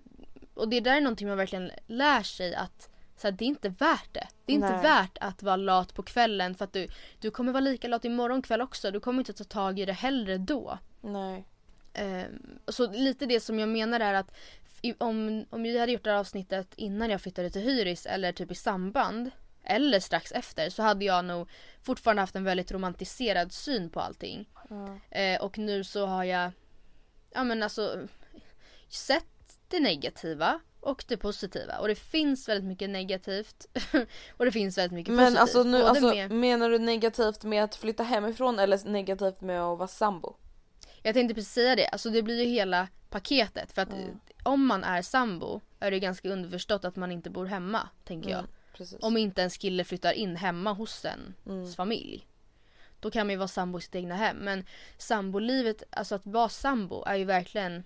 [0.54, 3.70] Och det där är någonting man verkligen lär sig att så här, det är inte
[3.70, 4.28] värt det.
[4.46, 4.82] Det är inte Nej.
[4.82, 6.88] värt att vara lat på kvällen för att du,
[7.20, 8.92] du kommer vara lika lat imorgon kväll också.
[8.92, 10.80] Du kommer inte ta tag i det hellre då.
[11.02, 11.46] Nej.
[11.94, 14.36] Ehm, så lite det som jag menar är att
[14.98, 18.52] om, om jag hade gjort det här avsnittet innan jag flyttade till Hyris eller typ
[18.52, 19.32] i samband
[19.64, 21.50] eller strax efter så hade jag nog
[21.84, 24.50] fortfarande haft en väldigt romantiserad syn på allting.
[25.12, 26.52] Eh, och nu så har jag
[27.34, 28.08] ja men alltså
[28.90, 29.26] sett
[29.68, 33.66] det negativa och det positiva och det finns väldigt mycket negativt
[34.38, 35.42] och det finns väldigt mycket Men positivt.
[35.42, 39.78] alltså, nu, alltså med- menar du negativt med att flytta hemifrån eller negativt med att
[39.78, 40.36] vara sambo?
[41.04, 43.98] Jag tänkte precis säga det, alltså det blir ju hela paketet för att eh,
[44.44, 48.40] om man är sambo är det ganska underförstått att man inte bor hemma, tänker jag.
[48.40, 49.00] Mm, precis.
[49.02, 51.74] Om inte en kille flyttar in hemma hos ens Mm.
[51.74, 52.26] familj.
[53.00, 54.38] Då kan man ju vara sambo i sitt egna hem.
[54.38, 54.66] Men
[54.98, 57.84] sambolivet, alltså att vara sambo är ju verkligen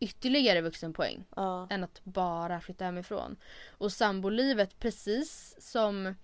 [0.00, 1.66] ytterligare vuxenpoäng Ja.
[1.70, 3.36] än att bara flytta hemifrån.
[3.68, 6.14] Och sambolivet, precis som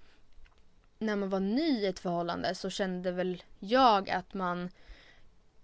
[0.99, 4.71] när man var ny i ett förhållande så kände väl jag att man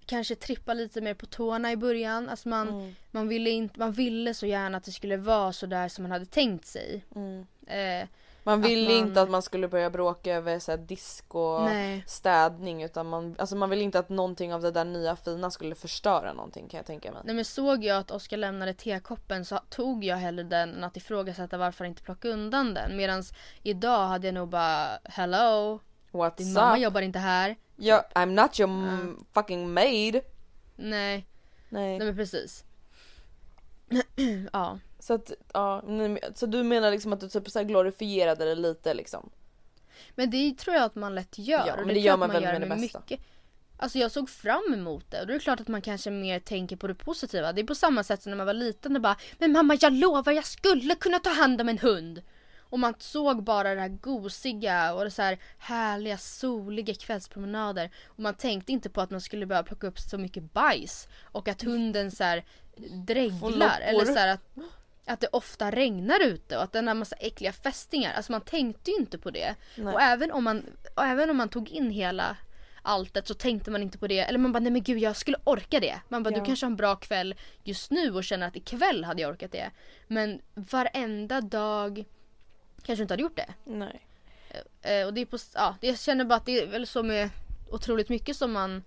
[0.07, 2.29] kanske trippa lite mer på tårna i början.
[2.29, 2.95] Alltså man, Mm.
[3.11, 6.11] man, ville inte, man ville så gärna att det skulle vara så där som man
[6.13, 7.05] hade tänkt sig.
[7.17, 7.47] Mm.
[7.67, 8.09] Eh,
[8.45, 12.05] Man ville man- inte att man skulle börja bråka över så här, disk och nej.
[12.07, 15.75] städning utan man, alltså man ville inte att någonting av det där nya fina skulle
[15.75, 17.23] förstöra någonting kan jag tänka mig.
[17.25, 20.97] nej men såg jag att Oskar lämnade tekoppen så tog jag hellre den än att
[20.97, 22.97] ifrågasätta varför inte plocka undan den.
[22.97, 23.23] Medan
[23.63, 25.81] idag hade jag nog bara hello,
[26.13, 26.83] What's din mamma up?
[26.83, 27.57] jobbar inte här.
[27.77, 30.15] Ja, I'm not your m- fucking maid.
[30.77, 31.27] Nej,
[31.69, 31.99] Nej.
[31.99, 32.65] nej men precis.
[34.53, 34.79] ja.
[34.99, 35.83] Så att, ja,
[36.35, 39.31] så du menar liksom att du typ så här glorifierade det lite liksom?
[40.15, 41.67] Men det tror jag att man lätt gör.
[41.67, 42.99] Ja, men det det gör jag att man väl med det med bästa.
[42.99, 43.27] mycket.
[43.77, 46.41] Alltså jag såg fram emot det och då är det klart att man kanske mer
[46.41, 47.53] tänker på det positiva.
[47.53, 49.93] Det är på samma sätt som när man var liten och bara Men mamma jag
[49.93, 52.23] lovar jag skulle kunna ta hand om en hund.
[52.71, 57.91] Och man såg bara det här gosiga och så här härliga soliga kvällspromenader.
[58.07, 61.09] Och man tänkte inte på att man skulle behöva plocka upp så mycket bajs.
[61.23, 62.45] Och att hunden så här
[63.07, 63.81] dreglar.
[63.81, 64.41] Eller så här att,
[65.07, 68.15] att det ofta regnar ute och att den har massa äckliga fästingar.
[68.15, 69.55] Alltså man tänkte ju inte på det.
[69.77, 69.95] Nej.
[69.95, 72.37] Och även om, man, och även om man tog in hela
[72.83, 74.19] alltet så tänkte man inte på det.
[74.19, 76.01] Eller man bara nej men gud jag skulle orka det.
[76.09, 76.41] Man bara Ja.
[76.41, 79.53] du kanske har en bra kväll just nu och känner att ikväll hade jag orkat
[79.53, 79.71] det.
[80.07, 82.05] Men varenda dag
[82.83, 83.55] kanske inte hade gjort det.
[83.65, 84.07] Nej.
[84.83, 87.31] Eh, och det är på, ja, jag känner bara att det är väl så med
[87.71, 88.83] otroligt mycket som man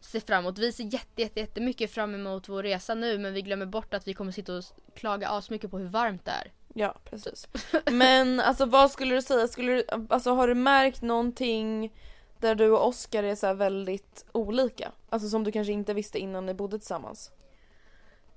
[0.00, 0.58] ser fram emot.
[0.58, 4.08] Vi ser jätte, jätte, jättemycket fram emot vår resa nu men vi glömmer bort att
[4.08, 4.64] vi kommer sitta och
[4.94, 6.52] klaga asmycket på hur varmt det är.
[6.74, 7.48] Ja precis.
[7.90, 11.92] Men alltså vad skulle du säga, skulle du, alltså har du märkt någonting
[12.38, 14.92] där du och Oscar är så väldigt olika?
[15.08, 17.30] Alltså som du kanske inte visste innan ni bodde tillsammans?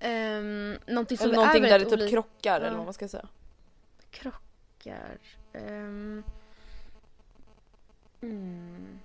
[0.04, 2.68] Um, någonting som Eller är någonting där det typ krockar Ja.
[2.68, 3.28] eller vad man ska säga.
[4.80, 5.18] Krockar.
[5.54, 6.24] Ehm,
[8.22, 9.00] mm.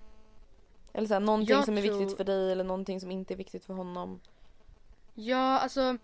[0.92, 3.34] Eller så här, någonting Jag som är tror- viktigt för dig eller någonting som inte
[3.34, 4.20] är viktigt för honom.
[5.14, 5.98] Ja, alltså.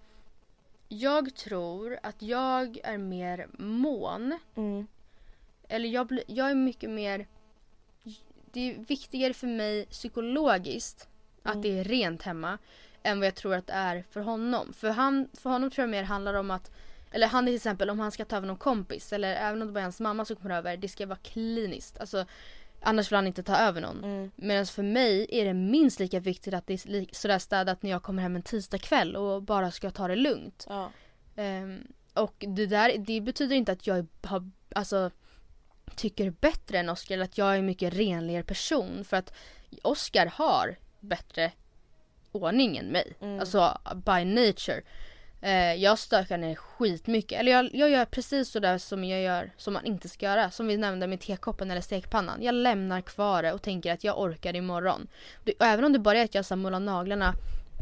[0.88, 4.38] Jag tror att jag är mer mån.
[4.54, 4.86] Mm.
[5.68, 7.26] Eller jag, jag är mycket mer...
[8.52, 11.08] Det är viktigare för mig psykologiskt
[11.42, 12.58] att det är rent hemma
[13.02, 14.72] än vad jag tror att det är för honom.
[14.72, 16.70] För, han, för honom tror jag mer handlar om att
[17.10, 19.72] eller han till exempel om han ska ta över någon kompis eller även om det
[19.74, 20.76] bara är hans mamma som kommer över.
[20.76, 22.00] Det ska vara kliniskt.
[22.00, 22.24] Alltså,
[22.80, 24.04] annars vill han inte ta över någon.
[24.04, 24.30] Mm.
[24.36, 28.02] Medan för mig är det minst lika viktigt att det är sådär städat när jag
[28.02, 30.66] kommer hem en tisdagkväll och bara ska ta det lugnt.
[30.68, 30.90] Ja.
[31.36, 35.10] Ehm, och det där det betyder inte att jag har, alltså,
[35.96, 39.04] tycker bättre än Oscar eller att jag är en mycket renligare person.
[39.04, 39.32] För att
[39.82, 41.52] Oscar har bättre
[42.32, 43.16] ordning än mig.
[43.40, 44.82] Alltså by nature.
[45.42, 47.40] Eh, jag stökar ner skitmycket.
[47.40, 50.50] Eller jag, jag gör precis sådär som jag gör som man inte ska göra.
[50.50, 52.42] Som vi nämnde med tekoppen eller stekpannan.
[52.42, 55.08] Jag lämnar kvar det och tänker att jag orkar imorgon.
[55.44, 57.34] Det, och även om det bara är att jag målar naglarna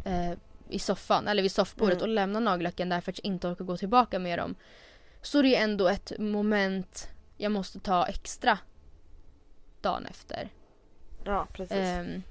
[0.07, 0.33] eh,
[0.69, 4.19] i soffan eller vid soffbordet och lämnar nagellacken därför att jag inte orkar gå tillbaka
[4.19, 4.55] med dem.
[5.23, 8.59] Så det är ändå ett moment jag måste ta extra
[9.81, 10.49] dagen efter.
[11.25, 11.77] ja precis.
[11.77, 12.23] Ehm,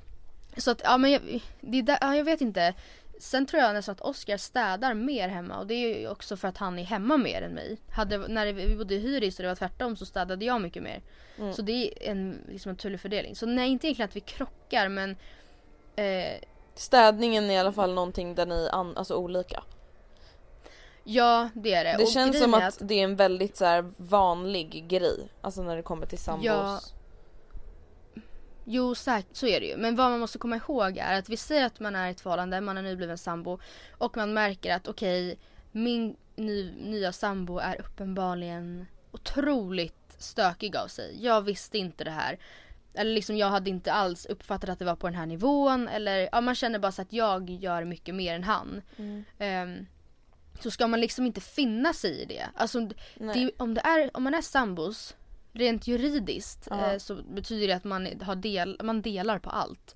[0.58, 2.74] så att, ja men jag, det är där, ja, jag vet inte.
[3.20, 6.48] Sen tror jag nästan att Oscar städar mer hemma och det är ju också för
[6.48, 7.78] att han är hemma mer än mig.
[7.92, 11.02] Hade, när vi bodde i hyris och det var tvärtom så städade jag mycket mer.
[11.54, 13.36] Så det är en, liksom en fördelning.
[13.36, 15.16] Så nej, inte egentligen att vi krockar men
[15.96, 16.42] eh,
[16.76, 19.64] Städningen är i alla fall någonting där ni är alltså olika.
[21.04, 21.98] ja det är det.
[21.98, 25.30] Det Och känns som är att, det är en väldigt så här vanlig grej.
[25.42, 26.46] Alltså när det kommer till sambos.
[26.46, 26.80] Ja.
[28.70, 29.78] Jo säkert så är det ju.
[29.78, 32.22] Men vad man måste komma ihåg är att vi säger att man är i ett
[32.22, 33.60] förhållande, man är nybliven sambo
[33.92, 35.38] och man märker att okej
[35.72, 41.18] min ny, nya sambo är uppenbarligen otroligt stökig av sig.
[41.24, 42.40] Jag visste inte det här.
[42.94, 45.88] Eller liksom jag hade inte alls uppfattat att det var på den här nivån.
[45.88, 48.82] Eller ja, man känner bara så att jag gör mycket mer än han.
[49.40, 49.86] Ehm,
[50.60, 52.48] så ska man liksom inte finna sig i det.
[52.56, 55.16] Alltså det, om, det är, om man är sambos
[55.58, 56.92] rent juridiskt Ja.
[56.92, 59.96] eh, så betyder det att man, har del, man delar på allt.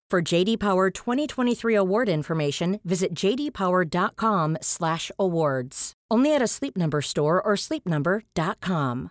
[0.11, 5.93] For JD Power 2023 award information, visit jdpower.com/awards.
[6.13, 9.09] Only at a Sleep Number store or sleepnumber.com.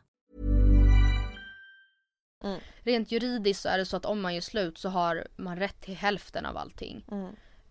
[2.82, 5.80] Rent juridiskt så är det så att om man gör slut så har man rätt
[5.80, 7.04] till hälften av allting.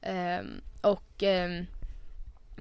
[0.01, 1.65] Ehm, och ehm,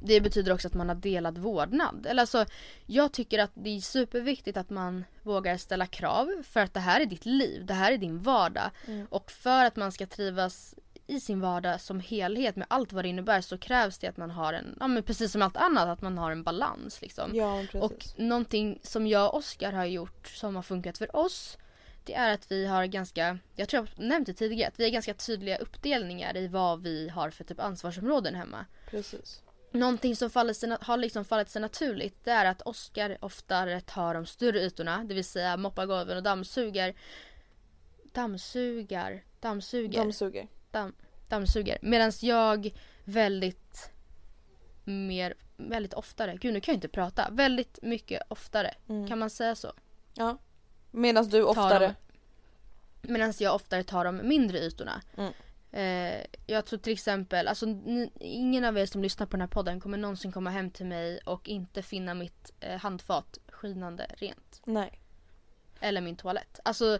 [0.00, 2.06] det betyder också att man har delad vårdnad.
[2.06, 2.44] Eller alltså,
[2.86, 7.00] jag tycker att det är superviktigt att man vågar ställa krav för att det här
[7.00, 8.70] är ditt liv, det här är din vardag.
[8.86, 9.06] Mm.
[9.10, 10.74] Och för att man ska trivas
[11.06, 14.30] i sin vardag som helhet med allt vad det innebär så krävs det att man
[14.30, 17.30] har en, ja men precis som allt annat, att man har en balans liksom.
[17.34, 17.82] Ja precis.
[17.82, 21.58] Och någonting som jag och Oskar har gjort som har funkat för oss
[22.08, 24.90] det är att vi har ganska, jag tror jag nämnt det tidigare, att vi har
[24.90, 28.66] ganska tydliga uppdelningar i vad vi har för typ ansvarsområden hemma.
[28.90, 29.42] precis.
[29.70, 34.26] Någonting som faller har liksom fallit sig naturligt det är att Oskar oftare tar de
[34.26, 36.94] större ytorna, det vill säga moppar golven och dammsuger.
[38.12, 40.48] Dammsugar, dammsuger, De suger.
[40.70, 40.92] damm,
[41.28, 41.78] dammsuger.
[41.82, 42.70] Medan jag
[43.04, 43.90] väldigt
[44.84, 48.74] mer, väldigt oftare, gud nu kan jag inte prata, väldigt mycket oftare.
[48.88, 49.08] Mm.
[49.08, 49.72] Kan man säga så?
[50.14, 50.38] Ja.
[50.90, 51.94] Medan du tar oftare...
[53.02, 55.02] Medan jag oftare tar de mindre ytorna.
[55.16, 55.32] Mm.
[55.72, 59.48] Eh, jag tror till exempel, alltså ni, ingen av er som lyssnar på den här
[59.48, 64.62] podden kommer någonsin komma hem till mig och inte finna mitt eh, handfat skinande rent.
[64.64, 65.00] Nej.
[65.80, 66.60] Eller min toalett.
[66.64, 66.98] Alltså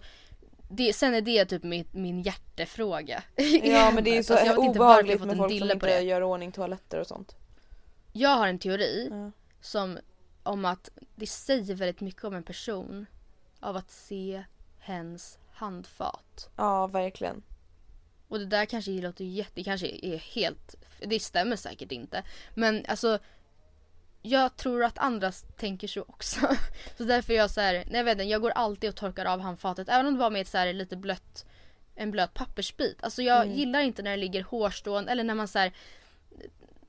[0.70, 3.22] det, sen är det typ min, min hjärtefråga.
[3.62, 7.00] Ja men det är ju så Alltså, obehagligt med folk som inte gör ordning toaletter
[7.00, 7.37] och sånt.
[8.12, 9.31] Jag har en teori Ja.
[9.61, 9.98] som
[10.42, 13.07] om att det säger väldigt mycket om en person
[13.61, 14.44] av att se
[14.78, 16.50] hens handfat.
[16.57, 17.42] Ja verkligen.
[18.28, 22.22] Och det där kanske låter jätte, det kanske är helt, det stämmer säkert inte.
[22.54, 23.18] Men alltså
[24.22, 26.40] jag tror att andra tänker så också.
[26.96, 29.24] Så därför är jag så här, nej jag vet inte, jag går alltid och torkar
[29.24, 31.46] av handfatet även om det var med ett så här lite blött,
[31.94, 33.04] en blöt pappersbit.
[33.04, 33.56] Alltså jag Mm.
[33.56, 35.72] gillar inte när det ligger hårstrån eller när man så här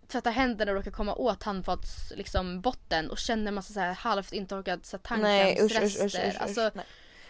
[0.07, 4.33] tvättar händerna och råkar komma åt handfats liksom botten och känner massa så här halvt
[4.33, 6.37] intorkad tandkrämsrester.
[6.39, 6.85] Alltså, Nej.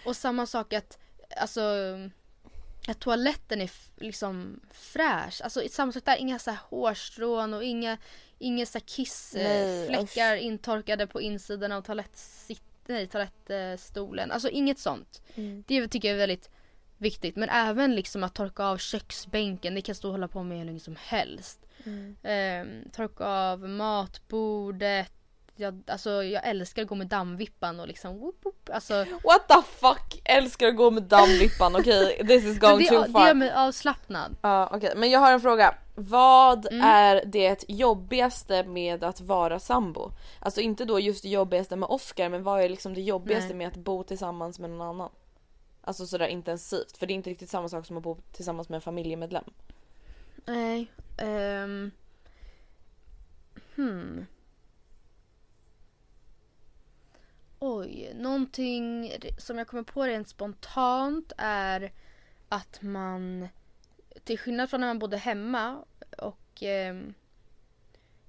[0.06, 0.98] och samma sak att,
[1.38, 1.62] alltså
[2.92, 5.42] att toaletten är liksom fräsch.
[5.44, 7.98] Alltså samma sak där, inga så här hårstrån och inga,
[8.40, 14.32] inga så kissfläckar intorkade på insidan av toalettsitt, nej, toalettstolen.
[14.32, 15.22] Alltså inget sånt.
[15.36, 15.64] Mm.
[15.68, 16.50] Det tycker jag är väldigt
[16.98, 17.36] viktigt.
[17.36, 20.66] Men även liksom att torka av köksbänken, det kan stå och hålla på med hur
[20.66, 21.66] länge som helst.
[21.86, 22.16] Mm.
[22.24, 25.14] Ehm, torka av matbordet.
[25.60, 28.70] Jag, alltså, jag älskar att gå med dammvippan och liksom whoop, whoop.
[28.74, 28.94] Alltså,
[29.24, 30.22] What the fuck!
[30.26, 32.18] Älskar att gå med dammvippan, okej?
[32.28, 33.28] This is going det, too det far.
[33.28, 34.36] gör mig avslappnad.
[34.42, 35.76] Ja okej, men jag har en fråga.
[35.96, 36.86] Vad Mm.
[36.86, 40.12] är det jobbigaste med att vara sambo?
[40.40, 43.56] Alltså inte då just det jobbigaste med Oscar men vad är liksom det jobbigaste Nej.
[43.58, 45.10] med att bo tillsammans med någon annan?
[45.82, 48.76] Alltså sådär intensivt, för det är inte riktigt samma sak som att bo tillsammans med
[48.76, 49.44] en familjemedlem.
[50.46, 50.92] Nej.
[51.18, 51.92] ehm.
[53.76, 54.26] hmm.
[57.60, 61.92] Oj, någonting som jag kommer på rent spontant är
[62.50, 63.48] att man
[64.24, 65.84] till skillnad från när man bodde hemma
[66.18, 67.14] och ehm,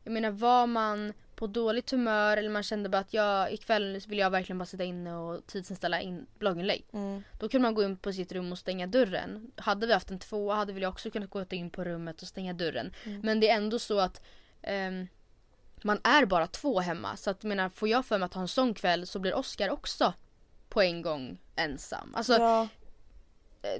[0.04, 4.18] jag menar var man på dåligt humör eller man kände bara att jag ikväll vill
[4.18, 6.84] jag verkligen bara sitta inne och tidsinställa in blogginlägg.
[6.92, 7.22] Mm.
[7.38, 9.52] Då kunde man gå in på sitt rum och stänga dörren.
[9.56, 12.28] Hade vi haft en tvåa hade väl jag också kunnat gå in på rummet och
[12.28, 12.92] stänga dörren.
[13.22, 14.22] Men det är ändå så att
[14.62, 15.06] ehm,
[15.84, 17.16] man är bara två hemma.
[17.16, 19.34] Så att jag menar, får jag för mig att ha en sån kväll så blir
[19.34, 20.12] Oscar också
[20.68, 22.14] på en gång ensam.
[22.14, 22.68] Alltså, ja,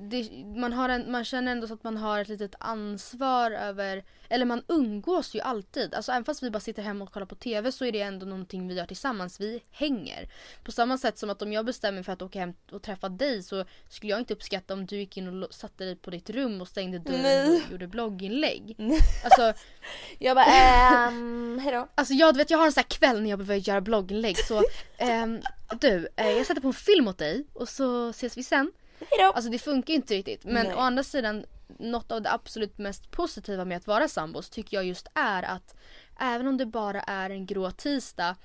[0.01, 4.05] det, man, har en, man känner ändå så att man har ett litet ansvar över,
[4.29, 5.95] eller man umgås ju alltid.
[5.95, 8.27] Alltså även fast vi bara sitter hemma och kollar på TV så är det ändå
[8.27, 9.41] någonting vi gör tillsammans.
[9.41, 10.29] Vi hänger.
[10.65, 13.43] På samma sätt som att om jag bestämmer för att åka hem och träffa dig
[13.43, 16.61] så skulle jag inte uppskatta om du gick in och satte dig på ditt rum
[16.61, 17.63] och stängde dörren Nej.
[17.67, 18.77] och gjorde blogginlägg.
[19.25, 19.53] Alltså,
[20.19, 21.89] jag bara ehm, hejdå.
[21.95, 24.63] Alltså jag, vet, jag har en sån här kväll när jag behöver göra blogginlägg så
[24.99, 25.41] ehm,
[25.81, 28.73] du, eh, jag sätter på en film åt dig och så ses vi sen.
[29.11, 29.33] Hejdå.
[29.33, 30.75] Alltså det funkar ju inte riktigt men Nej.
[30.75, 31.45] å andra sidan
[31.79, 35.75] något av det absolut mest positiva med att vara sambos tycker jag just är att
[36.21, 38.37] även om det bara är en grå tisdag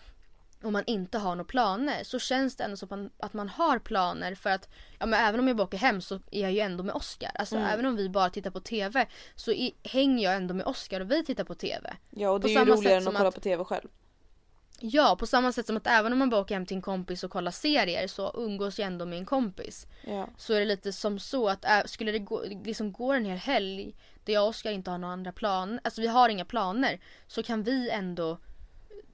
[0.64, 3.50] och man inte har några planer så känns det ändå som att man, att man
[3.50, 6.52] har planer för att ja, men även om jag bara åker hem så är jag
[6.52, 7.32] ju ändå med Oscar.
[7.36, 7.68] Alltså Mm.
[7.70, 11.12] även om vi bara tittar på TV så i, hänger jag ändå med Oscar och
[11.12, 11.94] vi tittar på TV.
[12.10, 13.88] Ja och det På är ju samma roligare än att kolla på TV själv.
[14.80, 17.24] Ja, på samma sätt som att även om man bara åker hem till en kompis
[17.24, 19.88] och kollar serier så umgås jag ändå med en kompis.
[20.08, 20.30] Ja.
[20.38, 23.38] Så är det lite som så att äh, skulle det gå, liksom gå en hel
[23.38, 27.00] helg där jag och Oskar inte har några andra planer, alltså vi har inga planer,
[27.28, 28.38] så kan vi ändå,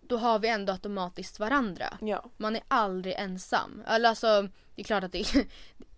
[0.01, 1.97] då har vi ändå automatiskt varandra.
[2.01, 2.25] Ja.
[2.37, 3.83] Man är aldrig ensam.
[3.87, 4.41] Eller alltså,
[4.75, 5.25] det är klart att det,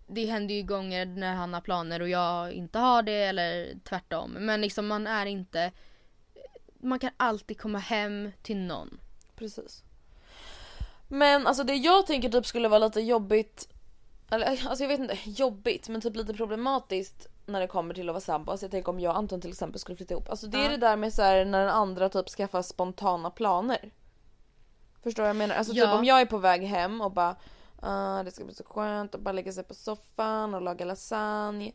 [0.06, 4.30] det händer ju gånger när han har planer och jag inte har det eller tvärtom.
[4.30, 5.72] Men liksom man är inte,
[6.80, 8.98] man kan alltid komma hem till någon.
[9.36, 9.82] Precis.
[11.08, 13.68] Men alltså det jag tänker typ skulle vara lite jobbigt,
[14.30, 18.12] eller alltså jag vet inte, jobbigt men typ lite problematiskt när det kommer till att
[18.12, 18.50] vara sambo.
[18.50, 20.28] Alltså jag tänker om jag och Anton till exempel skulle flytta ihop.
[20.30, 20.68] Alltså det är Ja.
[20.70, 23.92] det där med så här, när den andra typ skaffar spontana planer.
[25.02, 25.54] Förstår du vad jag menar?
[25.54, 25.98] Alltså typ Ja.
[25.98, 27.36] om jag är på väg hem och bara
[27.80, 31.72] "Ah, det ska bli så skönt att bara lägga sig på soffan och laga lasagne.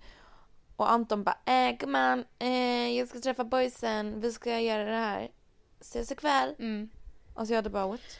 [0.76, 5.32] Och Anton bara äh gumman, eh, jag ska träffa boysen, vi ska göra det här.
[5.80, 6.56] Ses ikväll.
[6.60, 6.90] Mm.
[7.40, 8.20] Alltså jag hade bara what?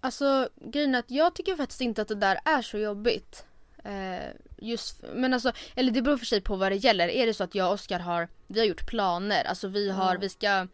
[0.00, 3.46] Alltså grejen är att jag tycker faktiskt inte att det där är så jobbigt.
[3.84, 7.08] Eh, just, men alltså, eller det beror för sig på vad det gäller.
[7.08, 9.44] Är det så att jag och Oskar har, vi har gjort planer.
[9.44, 10.66] Alltså vi har, vi ska,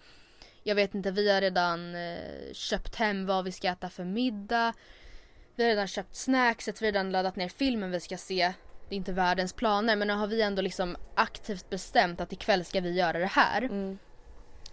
[0.62, 4.72] jag vet inte, vi har redan eh, köpt hem vad vi ska äta för middag.
[5.54, 8.52] Vi har redan köpt snackset, vi har redan laddat ner filmen vi ska se.
[8.88, 12.64] Det är inte världens planer men nu har vi ändå liksom aktivt bestämt att ikväll
[12.64, 13.62] ska vi göra det här.
[13.62, 13.98] Mm.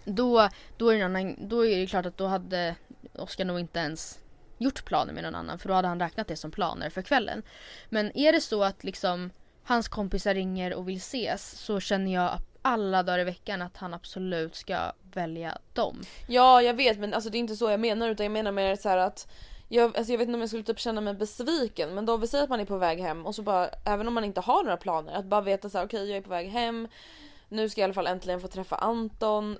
[0.04, 2.74] Då, då, är det annan, då är det klart att då hade
[3.12, 4.18] Oskar nog inte ens
[4.58, 7.42] gjort planer med någon annan för då hade han räknat det som planer för kvällen.
[7.88, 9.30] Men är det så att liksom
[9.64, 13.94] hans kompisar ringer och vill ses så känner jag alla dagar i veckan att han
[13.94, 16.00] absolut ska välja dem.
[16.28, 18.76] Ja jag vet men alltså det är inte så jag menar utan jag menar mer
[18.76, 19.28] så här att
[19.68, 22.26] jag, alltså jag vet inte om jag skulle typ känna mig besviken men då vi
[22.26, 24.62] säger att man är på väg hem och så bara även om man inte har
[24.62, 26.88] några planer att bara veta så här okej jag är på väg hem
[27.48, 29.58] nu ska jag i alla fall äntligen få träffa Anton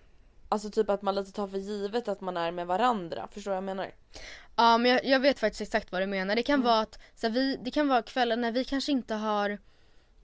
[0.53, 3.55] Alltså typ att man lite tar för givet att man är med varandra, förstår du
[3.55, 3.91] vad jag menar?
[4.57, 6.37] Ja men jag, jag vet faktiskt exakt vad du menar.
[6.37, 9.15] Det kan vara att så här, vi, det kan vara kvällar när vi kanske inte
[9.15, 9.59] har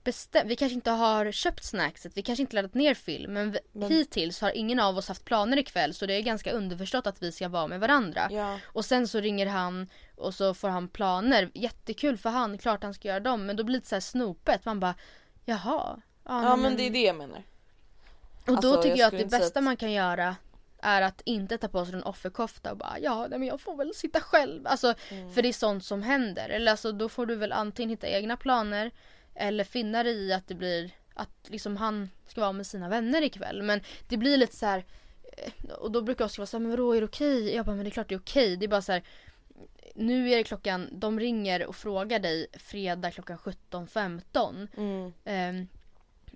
[0.03, 3.87] bestämt, vi kanske inte har köpt snackset, vi kanske inte laddat ner film men, vi,
[3.87, 7.31] hittills har ingen av oss haft planer ikväll så det är ganska underförstått att vi
[7.31, 8.27] ska vara med varandra.
[8.31, 8.59] Ja.
[8.65, 12.93] Och sen så ringer han och så får han planer, jättekul för han, klart han
[12.93, 14.95] ska göra dem men då blir det så här snopet, man bara
[15.45, 16.01] jaha.
[16.23, 17.43] Ja nej, men det är det jag menar.
[18.51, 20.35] Och Alltså, då tycker jag jag, att det bästa att- man kan göra
[20.81, 23.75] är att inte ta på sig en offerkofta och bara ja nej, men jag får
[23.75, 24.67] väl sitta själv.
[24.67, 25.33] Alltså Mm.
[25.33, 26.49] för det är sånt som händer.
[26.49, 28.91] Eller alltså då får du väl antingen hitta egna planer
[29.35, 33.21] eller finna dig i att det blir att liksom han ska vara med sina vänner
[33.21, 33.61] ikväll.
[33.63, 34.85] Men det blir lite så här
[35.37, 37.55] eh, och då brukar Oskar vara såhär, men vadå är det okej?
[37.55, 38.57] Jag bara, men det är klart det är okej.
[38.57, 39.03] Det är bara så här.
[39.95, 44.67] Nu är det klockan, de ringer och frågar dig fredag klockan 17.15.
[44.77, 45.13] Mm.
[45.25, 45.67] Ehm,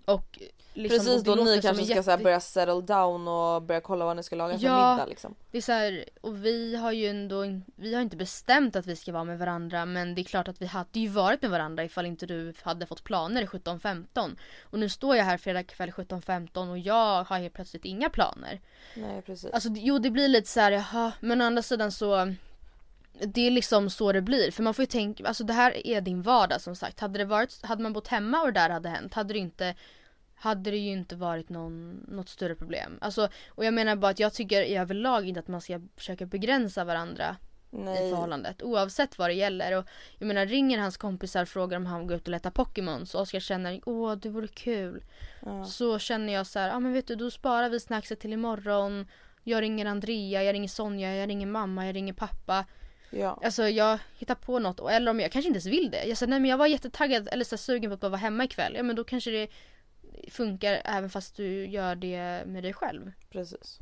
[0.06, 0.40] och
[0.74, 4.24] liksom, Precis då ni kanske ska jätte- börja settle down och börja kolla vad ni
[4.24, 4.92] ska laga för Ja.
[4.92, 5.36] middag liksom.
[5.52, 7.44] Det är så här, och vi har ju ändå
[7.76, 10.62] vi har inte bestämt att vi ska vara med varandra men det är klart att
[10.62, 14.36] vi hade ju varit med varandra ifall inte du hade fått planer 17.15.
[14.64, 18.62] Och nu står jag här fredag kväll 17.15 och jag har helt plötsligt inga planer.
[18.96, 19.52] Nej precis.
[19.54, 22.34] Alltså jo det blir lite så här, jaha, men å andra sidan så
[23.20, 24.52] det är liksom så det blir.
[24.52, 27.00] För man får ju tänka, alltså det här är din vardag som sagt.
[27.00, 29.76] Hade det varit, hade man bott hemma och det där hade hänt hade det inte
[30.36, 32.98] hade det ju inte varit någon, något större problem.
[33.02, 36.26] Alltså, och jag menar bara att jag tycker i överlag inte att man ska försöka
[36.26, 37.36] begränsa varandra
[37.72, 38.10] i Nej.
[38.10, 38.64] förhållandet.
[38.64, 39.78] Oavsett vad det gäller.
[39.78, 39.86] Och
[40.18, 43.20] jag menar ringer hans kompisar och frågar om han går ut och letar Pokémon så
[43.20, 45.04] Oskar känner åh det vore kul.
[45.46, 45.66] Ja.
[45.66, 48.34] Så känner jag så här, ja ah, men vet du då sparar vi snackset till
[48.34, 49.08] imorgon.
[49.44, 52.66] Jag ringer Andrea, jag ringer Sonja, jag ringer mamma, jag ringer pappa.
[53.16, 53.40] Ja.
[53.44, 54.80] Alltså jag hittar på något.
[54.80, 56.04] Och- Eller om jag kanske inte ens vill det.
[56.06, 58.44] Jag säger nej men jag var jättetaggad eller så sugen på att bara vara hemma
[58.44, 58.74] ikväll.
[58.76, 59.48] Ja men då kanske det
[60.32, 63.12] funkar även fast du gör det med dig själv.
[63.30, 63.78] Precis.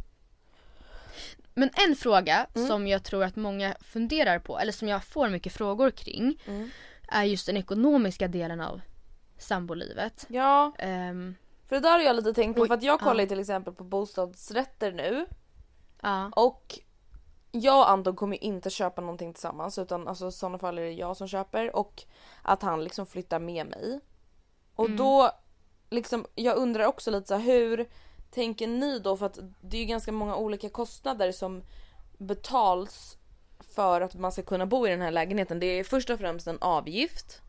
[1.53, 2.67] Men en fråga Mm.
[2.67, 6.69] som jag tror att många funderar på, eller som jag får mycket frågor kring, Mm.
[7.07, 8.81] är just den ekonomiska delen av
[9.37, 10.25] sambolivet.
[10.29, 11.35] Ja, Ehm,
[11.69, 13.27] för det där har jag lite tänkt på för att jag kollar ja.
[13.29, 15.25] till exempel på bostadsrätter nu
[16.01, 16.31] ja.
[16.35, 16.79] och
[17.51, 20.91] jag och Anton kommer inte köpa någonting tillsammans utan alltså i sådana fall är det
[20.91, 22.03] jag som köper och
[22.41, 23.99] att han liksom flyttar med mig.
[24.75, 24.97] Och Mm.
[24.97, 25.31] då
[25.89, 27.89] liksom, jag undrar också lite så här, hur
[28.31, 29.17] tänker ni då?
[29.17, 31.63] För att det är ju ganska många olika kostnader som
[32.17, 33.17] betals
[33.59, 35.59] för att man ska kunna bo i den här lägenheten.
[35.59, 37.41] Det är först och främst en avgift.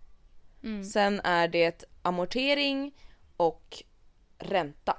[0.63, 0.85] Mm.
[0.85, 2.95] Sen är det amortering
[3.37, 3.83] och
[4.39, 4.97] ränta.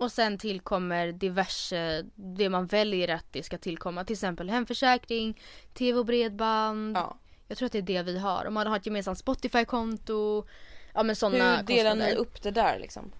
[0.00, 4.04] Och sen tillkommer diverse, det man väljer att det ska tillkomma.
[4.04, 5.40] Till exempel hemförsäkring,
[5.74, 6.96] tv och bredband.
[6.96, 7.18] Ja.
[7.48, 8.46] Jag tror att det är det vi har.
[8.46, 10.46] Om man har ett gemensamt Spotify-konto.
[10.94, 13.12] Ja men sådana Hur delar ni upp det där liksom?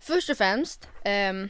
[0.00, 1.48] Först och främst, ehm,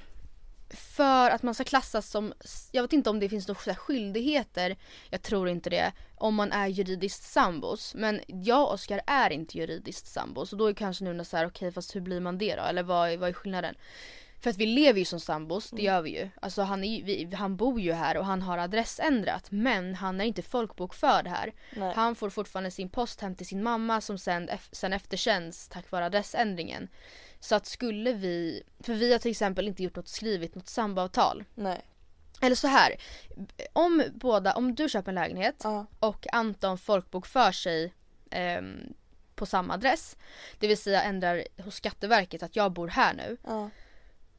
[0.71, 2.33] för att man ska klassas som,
[2.73, 4.77] jag vet inte om det finns några skyldigheter,
[5.11, 7.95] jag tror inte det, om man är juridiskt sambos.
[7.95, 11.47] Men jag och Oskar är inte juridiskt sambos och då är kanske nu så här,
[11.47, 12.63] okej fast hur blir man det då?
[12.63, 13.75] Eller vad, vad är skillnaden?
[14.41, 16.29] För att vi lever ju som sambos, det gör vi ju.
[16.43, 20.25] Alltså han, är vi, han bor ju här och han har adressändrat men han är
[20.25, 21.53] inte folkbokförd här.
[21.77, 21.93] Nej.
[21.95, 26.07] Han får fortfarande sin post hem till sin mamma som sen, sen efterkänns tack vare
[26.07, 26.89] adressändringen.
[27.41, 31.45] Så att skulle vi, för vi har till exempel inte gjort något skrivit, något samboavtal.
[31.55, 31.81] Nej.
[32.41, 32.95] Eller så här,
[33.73, 35.87] om båda, om du köper en lägenhet Ja.
[36.01, 37.95] och Anton folkbokför sig
[38.31, 38.95] ehm,
[39.35, 40.17] på samma adress.
[40.59, 43.37] Det vill säga ändrar hos Skatteverket att jag bor här nu.
[43.47, 43.71] Ja.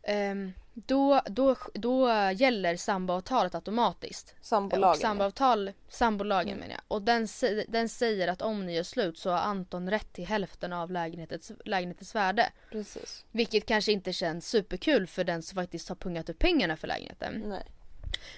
[0.09, 4.35] Ehm, då, då, då gäller samboavtalet automatiskt.
[4.41, 4.89] Sambolagen.
[4.89, 6.81] Och samboavtal, sambolagen menar jag.
[6.87, 7.27] Och den,
[7.67, 11.51] den säger att om ni gör slut så har Anton rätt till hälften av lägenhetens,
[11.65, 12.51] lägenhetens värde.
[12.71, 13.25] Precis.
[13.31, 17.43] Vilket kanske inte känns superkul för den som faktiskt har pungat upp pengarna för lägenheten.
[17.45, 17.65] Nej.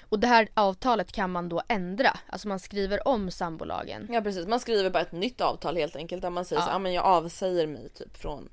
[0.09, 2.19] Och det här avtalet kan man då ändra.
[2.27, 4.07] Alltså man skriver om sambolagen.
[4.11, 6.65] Ja precis, man skriver bara ett nytt avtal helt enkelt där man säger Ja.
[6.65, 8.49] så ah, men jag avsäger mig typ från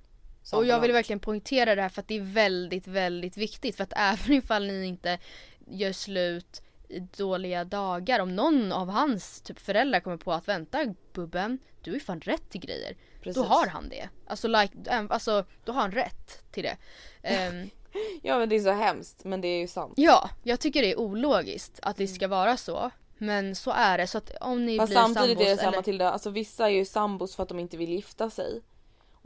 [0.57, 3.77] Och jag vill verkligen poängtera det här för att det är väldigt, väldigt viktigt.
[3.77, 5.19] För att även ifall ni inte
[5.67, 8.21] gör slut i dåliga dagar.
[8.21, 12.51] Om någon av hans typ föräldrar kommer på att vänta Bubben, du är fan rätt
[12.51, 12.97] till grejer.
[13.23, 13.43] Precis.
[13.43, 14.09] Då har han det.
[14.27, 16.77] Alltså, like, äm, alltså då har han rätt till det.
[17.23, 17.71] Ehm,
[18.23, 19.93] Ja men det är så hemskt men det är ju sant.
[19.97, 22.91] ja, jag tycker det är ologiskt att det ska vara så.
[23.19, 24.07] Men så är det.
[24.07, 25.79] Så att om ni Fast blir samtidigt sambos är det så här eller...
[25.79, 28.63] Matilda, alltså vissa är ju sambos för att de inte vill gifta sig.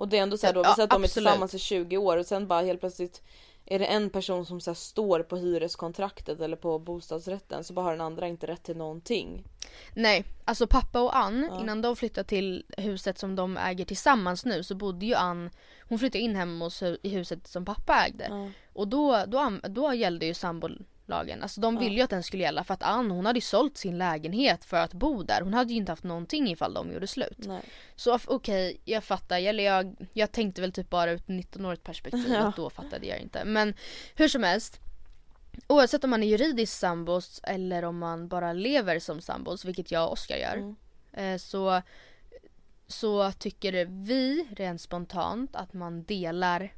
[0.03, 1.97] Och det är ändå så här då, Ja, vi att de är tillsammans i 20
[1.97, 3.23] år och sen bara helt plötsligt
[3.65, 7.93] är det en person som så står på hyreskontraktet eller på bostadsrätten så bara har
[7.93, 9.45] den andra inte rätt till någonting.
[9.95, 11.61] Nej, alltså pappa och Ann, Ja.
[11.61, 15.51] innan de flyttade till huset som de äger tillsammans nu så bodde ju Ann,
[15.89, 18.27] hon flyttade in hemma hos, i huset som pappa ägde.
[18.31, 18.51] Ja.
[18.73, 20.35] Och då, då, då gällde ju
[21.07, 21.43] sambolagen.
[21.43, 23.77] Alltså de ville ju att den skulle gälla för att Ann hon hade ju sålt
[23.77, 25.41] sin lägenhet för att bo där.
[25.43, 27.39] Hon hade ju inte haft någonting ifall de gjorde slut.
[27.39, 27.63] Nej.
[27.97, 29.41] Så okej, jag fattar.
[29.41, 32.23] Eller jag, jag tänkte väl typ bara ut 19-årigt perspektiv.
[32.33, 32.49] Ja.
[32.49, 33.45] Att då fattade jag inte.
[33.45, 33.75] Men
[34.17, 34.81] hur som helst.
[35.69, 40.07] Oavsett om man är juridiskt sambos eller om man bara lever som sambos, vilket jag
[40.07, 40.57] och Oskar gör.
[40.57, 40.77] Mm.
[41.13, 41.83] Eh, så,
[42.87, 46.73] så tycker vi rent spontant att man delar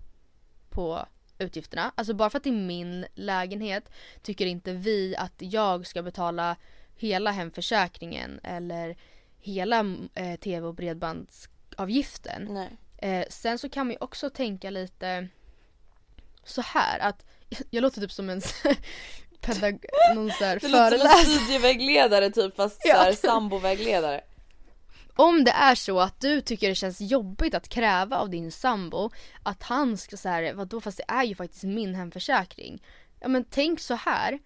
[0.71, 1.07] på
[1.39, 1.93] utgifterna.
[1.95, 3.91] Alltså bara för att det är min lägenhet
[4.23, 6.57] tycker inte vi att jag ska betala
[6.97, 8.97] hela hemförsäkringen eller
[9.39, 12.67] hela eh, tv och bredbandsavgiften.
[12.99, 15.29] Eh, sen så kan man ju också tänka lite
[16.45, 17.27] så här att
[17.71, 18.43] jag låter typ som en
[19.41, 21.25] pedag någon så här Det låter som en föreläsare.
[21.41, 24.21] studievägledare typ fast så här, sambovägledare.
[25.17, 29.11] Om det är så att du tycker det känns jobbigt att kräva av din sambo
[29.43, 32.83] att han ska säga vadå fast det är ju faktiskt min hemförsäkring.
[33.21, 34.39] Ja men tänk så här.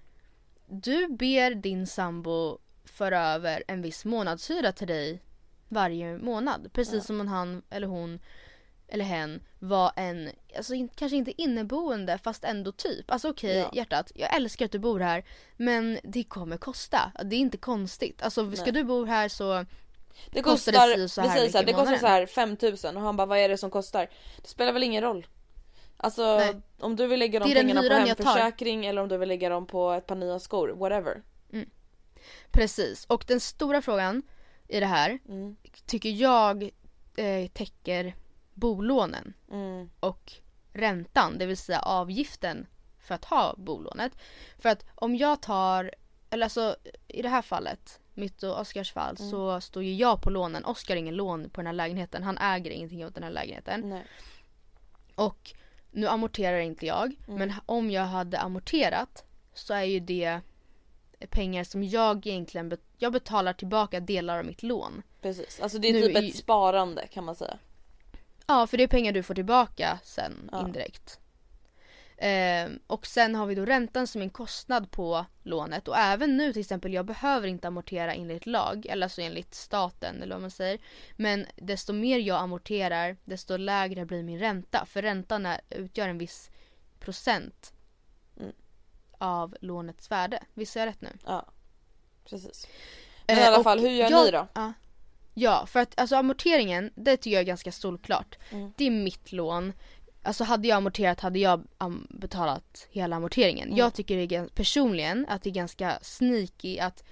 [0.66, 5.22] Du ber din sambo föra över en viss månadshyra till dig
[5.68, 6.70] varje månad.
[6.72, 8.20] Precis som om han eller hon
[8.88, 13.10] eller hen var en, alltså kanske inte inneboende fast ändå typ.
[13.10, 13.70] Alltså okej Ja.
[13.74, 15.24] hjärtat, jag älskar att du bor här
[15.56, 17.12] men det kommer kosta.
[17.24, 18.22] Det är inte konstigt.
[18.22, 18.72] Alltså ska Nej.
[18.72, 19.66] du bo här så
[20.30, 23.16] Det Kostar kostar, det så här här, mycket det kostar så här 5000 och han
[23.16, 24.08] bara vad är det som kostar?
[24.42, 25.26] Det spelar väl ingen roll.
[25.96, 26.56] Alltså Nej.
[26.80, 29.92] om du vill lägga de pengarna på hemförsäkring eller om du vill lägga dem på
[29.92, 31.22] ett par nya skor, whatever.
[32.50, 33.04] Precis.
[33.04, 34.22] Och den stora frågan
[34.68, 35.56] i det här Mm.
[35.86, 36.62] tycker jag
[37.16, 38.14] eh, täcker
[38.54, 39.90] bolånen Mm.
[40.00, 40.32] och
[40.72, 42.66] räntan, det vill säga avgiften
[42.98, 44.12] för att ha bolånet.
[44.58, 45.94] För att om jag tar,
[46.30, 46.76] eller alltså
[47.08, 49.30] i det här fallet, mitt och Oskars fall, Mm.
[49.30, 50.64] så står ju jag på lånen.
[50.64, 52.22] Oskar har ingen lån på den här lägenheten.
[52.22, 53.80] Han äger ingenting av den här lägenheten.
[53.88, 54.04] Nej.
[55.14, 55.52] Och
[55.90, 57.06] nu amorterar inte jag.
[57.28, 57.38] Mm.
[57.38, 60.40] Men om jag hade amorterat så är ju det
[61.30, 65.02] pengar som jag egentligen bet- jag betalar tillbaka delar av mitt lån.
[65.22, 67.58] Precis, alltså det är Nu typ ett sparande kan man säga.
[68.46, 70.60] Ja, för det är pengar du får tillbaka sen Ja.
[70.66, 71.20] indirekt.
[72.20, 76.52] Ehm, och sen har vi då räntan som en kostnad på lånet och även nu
[76.52, 80.50] till exempel jag behöver inte amortera enligt lag eller alltså enligt staten eller vad man
[80.50, 80.78] säger.
[81.16, 86.18] Men desto mer jag amorterar desto lägre blir min ränta för räntan är, utgör en
[86.18, 86.50] viss
[87.00, 87.72] procent
[88.40, 88.52] Mm.
[89.18, 90.42] av lånets värde.
[90.54, 91.10] Visst är jag rätt nu?
[91.26, 91.46] Ja.
[92.24, 92.66] Precis.
[93.26, 94.46] Men i Eh, alla och fall, hur gör jag- ni då?
[94.54, 94.72] Ja.
[95.34, 98.38] ja, för att alltså amorteringen, det tycker jag är ganska solklart.
[98.50, 98.72] Mm.
[98.76, 99.72] Det är mitt lån.
[100.28, 101.64] Alltså hade jag amorterat hade jag
[102.08, 103.68] betalat hela amorteringen.
[103.68, 103.78] Mm.
[103.78, 107.04] Jag tycker det är, personligen att det är ganska sneaky att,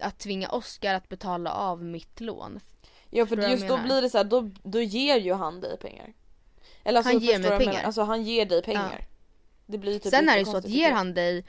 [0.00, 2.60] att tvinga Oscar att betala av mitt lån.
[3.10, 6.12] Ja för just då blir det så här, då, då ger ju han dig pengar.
[6.84, 7.82] Eller alltså, Han ger mig pengar.
[7.82, 9.06] Alltså han ger dig pengar.
[9.66, 11.44] Det blir typ Sen är det så att ger han dig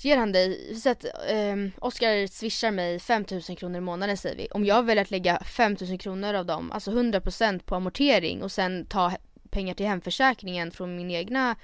[0.00, 4.48] Ger han dig, så att um, Oskar swishar mig 5000 kronor i månaden säger vi.
[4.50, 8.86] Om jag väljer att lägga 5000 kronor av dem, alltså 100% på amortering och sen
[8.86, 9.12] ta
[9.50, 11.56] pengar till hemförsäkringen från min egna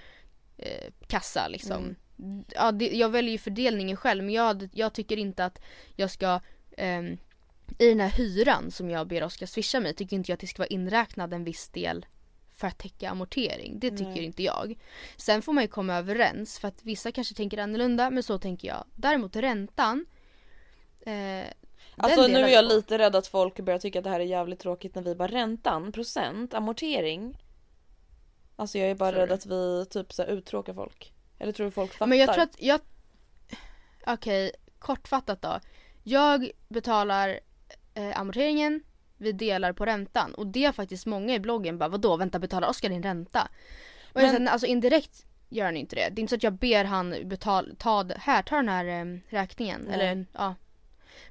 [0.57, 1.97] eh, kassa liksom.
[2.19, 2.45] Mm.
[2.49, 5.61] Ja, det, jag väljer ju fördelningen själv men jag, jag tycker inte att
[5.97, 6.41] jag ska
[6.77, 7.19] ehm,
[7.79, 10.47] i den här hyran som jag ber Oskar swisha mig tycker inte jag att det
[10.47, 12.07] ska vara inräknad en viss del
[12.57, 13.79] för att täcka amortering.
[13.79, 14.25] Det tycker Nej.
[14.25, 14.79] inte jag.
[15.17, 18.69] Sen får man ju komma överens för att vissa kanske tänker annorlunda men så tänker
[18.69, 18.85] jag.
[18.95, 20.07] Däremot räntan
[21.01, 21.45] eh,
[21.97, 24.61] Alltså nu är jag lite rädd att folk börjar tycka att det här är jävligt
[24.61, 27.39] tråkigt när vi bara räntan, procent, amortering.
[28.57, 31.13] Alltså jag är bara rädd att vi typ så här uttråkar folk.
[31.39, 32.07] Eller tror du folk fattar?
[32.07, 32.81] Men jag tror att jag...
[34.07, 35.61] Okej, kortfattat då.
[36.03, 37.41] Jag betalar
[37.95, 38.83] eh, amorteringen,
[39.17, 40.35] vi delar på räntan.
[40.35, 43.49] Och det är faktiskt många i bloggen bara vadå vänta betalar Oskar din ränta?
[44.13, 46.09] Och jag Men- säger, alltså indirekt gör han inte det.
[46.13, 49.19] Det är inte så att jag ber han betala, ta, här ta den här eh,
[49.29, 49.81] räkningen.
[49.81, 49.95] Nej.
[49.95, 50.55] Eller ja.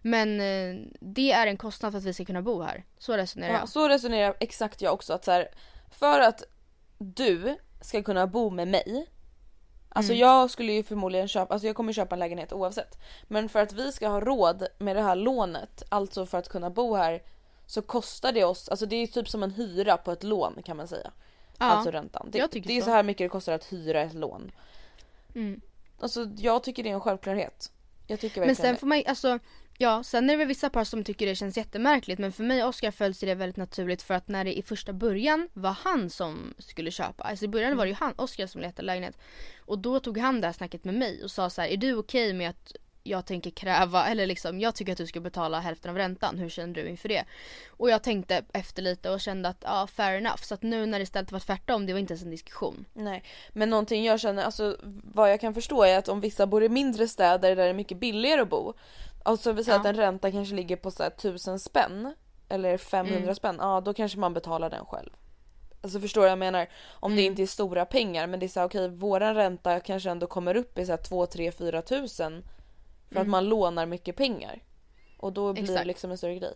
[0.01, 2.83] Men eh, det är en kostnad för att vi ska kunna bo här.
[2.97, 3.69] Så resonerar Ja, jag.
[3.69, 5.47] så resonerar exakt jag också att så här,
[5.91, 6.43] för att
[6.97, 9.07] du ska kunna bo med mig
[9.95, 10.19] Alltså Mm.
[10.21, 12.97] jag skulle ju förmodligen köpa, alltså jag kommer köpa en lägenhet oavsett.
[13.27, 16.69] Men för att vi ska ha råd med det här lånet, alltså för att kunna
[16.69, 17.21] bo här
[17.65, 20.77] så kostar det oss, alltså det är typ som en hyra på ett lån kan
[20.77, 21.11] man säga.
[21.57, 21.65] Ja.
[21.65, 22.29] Alltså räntan.
[22.31, 22.85] Det, det är så.
[22.85, 24.51] så här mycket det kostar att hyra ett lån.
[25.35, 25.61] Mm.
[25.99, 27.71] Alltså jag tycker det är en självklarhet.
[28.07, 29.39] Jag tycker Men verkligen sen får man alltså
[29.77, 32.63] Ja, sen är det väl vissa par som tycker det känns jättemärkligt men för mig
[32.63, 36.09] och Oscar följs det väldigt naturligt för att när det i första början var han
[36.09, 39.17] som skulle köpa, alltså i början var det ju han, Oscar som letade lägenhet.
[39.65, 41.95] Och då tog han det här snacket med mig och sa så här: är du
[41.95, 45.91] okej med att jag tänker kräva, eller liksom jag tycker att du ska betala hälften
[45.91, 47.25] av räntan, hur känner du inför det?
[47.69, 50.99] Och jag tänkte efter lite och kände att ja fair enough, så att nu när
[50.99, 52.85] det istället var tvärtom, det var inte ens en diskussion.
[52.93, 54.77] Nej, men någonting jag känner, alltså
[55.13, 57.73] vad jag kan förstå är att om vissa bor i mindre städer där det är
[57.73, 58.73] mycket billigare att bo.
[59.23, 59.81] Alltså vi säger Ja.
[59.81, 62.13] att en ränta kanske ligger på så här 1000 spänn
[62.49, 63.35] eller 500 Mm.
[63.35, 65.09] spänn, ja då kanske man betalar den själv.
[65.81, 66.67] Alltså förstår du vad jag menar?
[66.91, 67.31] Om det Mm.
[67.31, 70.55] inte är stora pengar men det är så här, okej våran ränta kanske ändå kommer
[70.55, 72.43] upp i så här 2, 3, 4 tusen
[73.11, 74.59] för att man lånar mycket pengar.
[75.17, 75.73] Och då blir det Mm.
[75.75, 75.87] Exakt.
[75.87, 76.53] liksom en större grej.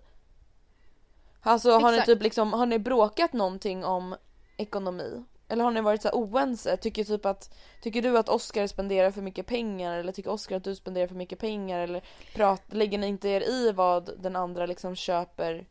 [1.42, 2.06] Alltså har ni Exakt.
[2.06, 4.16] typ liksom, har ni bråkat någonting om
[4.58, 5.24] ekonomi?
[5.50, 6.78] Eller har ni varit så oense?
[6.78, 10.64] Tycker typ att, tycker du att Oscar spenderar för mycket pengar eller tycker Oscar att
[10.64, 12.04] du spenderar för mycket pengar eller
[12.36, 15.68] prat, lägger ni inte er i vad den andra liksom köper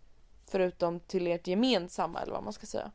[0.51, 2.91] förutom till ert gemensamma eller vad man ska säga?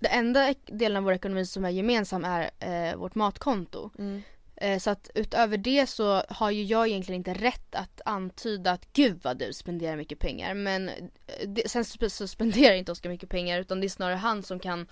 [0.00, 3.90] Det enda delen av vår ekonomi som är gemensam är eh, vårt matkonto.
[3.98, 4.22] Mm.
[4.56, 8.92] Eh, så att utöver det så har ju jag egentligen inte rätt att antyda att
[8.92, 10.54] gud vad du spenderar mycket pengar.
[10.54, 10.94] Men eh,
[11.46, 14.86] det, sen så spenderar inte Oskar mycket pengar utan det är snarare han som kan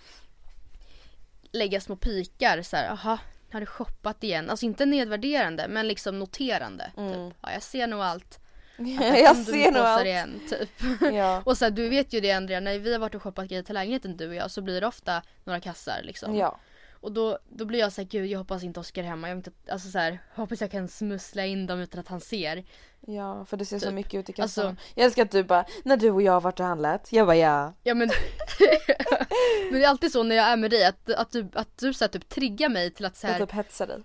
[1.53, 3.19] lägga små pikar så här, aha,
[3.53, 4.51] har du shoppat igen?
[4.51, 6.85] Alltså inte nedvärderande men liksom noterande.
[6.85, 7.37] Typ.
[7.43, 8.41] Ja, jag ser nog allt.
[9.25, 10.07] jag ser nog allt.
[10.07, 10.71] Igen, typ.
[11.13, 11.43] Ja.
[11.47, 13.63] och så här, du vet ju det Andrea, när vi har varit och shoppat grejer
[13.63, 16.37] till lägenheten du och jag så blir det ofta några kassar liksom.
[16.37, 16.59] ja.
[17.07, 19.29] Och då, då blir jag såhär, gud jag hoppas inte Oskar är hemma.
[19.29, 22.65] Jag inte, alltså så här, hoppas jag kan smussla in dem utan att han ser.
[23.01, 23.95] Ja, för det ser så Typ.
[23.95, 24.67] mycket ut i kassan.
[24.67, 27.27] Alltså- jag älskar att du bara, när du och jag har varit och handlat, jag
[27.27, 27.73] bara ja.
[27.83, 28.09] Ja men,
[29.71, 31.95] men det är alltid så när jag är med dig att, att du, att du
[31.95, 34.03] så här, typ triggar mig till att så Jag typ hetsar dig.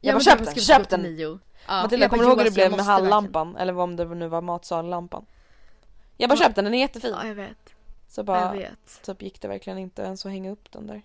[0.00, 1.16] ja, bara, men köp den, köp den.
[1.66, 3.56] Ja, Matilda jag kommer ihåg hur det "Jonas, blev jag med måste verkligen." halllampan?
[3.56, 5.26] Eller om det nu var matsallampan?
[6.16, 7.14] Jag bara köp den, den är jättefin.
[7.20, 7.74] Ja jag vet,
[8.08, 9.02] Så jag bara, vet.
[9.02, 11.02] typ gick det verkligen inte ens att hänga upp den där.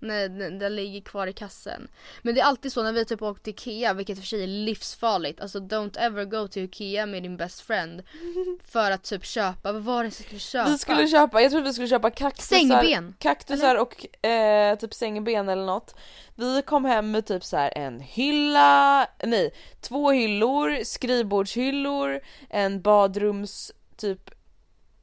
[0.00, 1.88] Nej den, ligger kvar i kassen.
[2.22, 4.28] Men det är alltid så när vi typ åkt till Ikea, vilket i och för
[4.28, 5.40] sig är livsfarligt.
[5.40, 8.02] Alltså don't ever go to Ikea med din best friend.
[8.64, 10.70] För att typ köpa, vad var det som skulle köpa?
[10.70, 15.48] Vi skulle köpa, jag tror vi skulle köpa kaktusar, Sängben, kaktusar och eh, typ sängben
[15.48, 15.94] eller något.
[16.34, 22.20] Vi kom hem med typ så här en hylla, nej två hyllor, skrivbordshyllor,
[22.50, 24.30] en badrums typ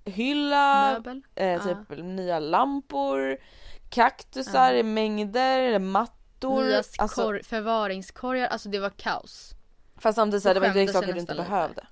[0.05, 1.03] hylla,
[1.35, 3.37] eh, typ nya lampor,
[3.95, 6.63] kaktusar i mängder, mattor.
[6.63, 9.51] Nya Alltså, kor- förvaringskorgar, alltså det var kaos.
[9.97, 11.87] fast samtidigt så här, det var skämdes saker jag du inte nästan behövde.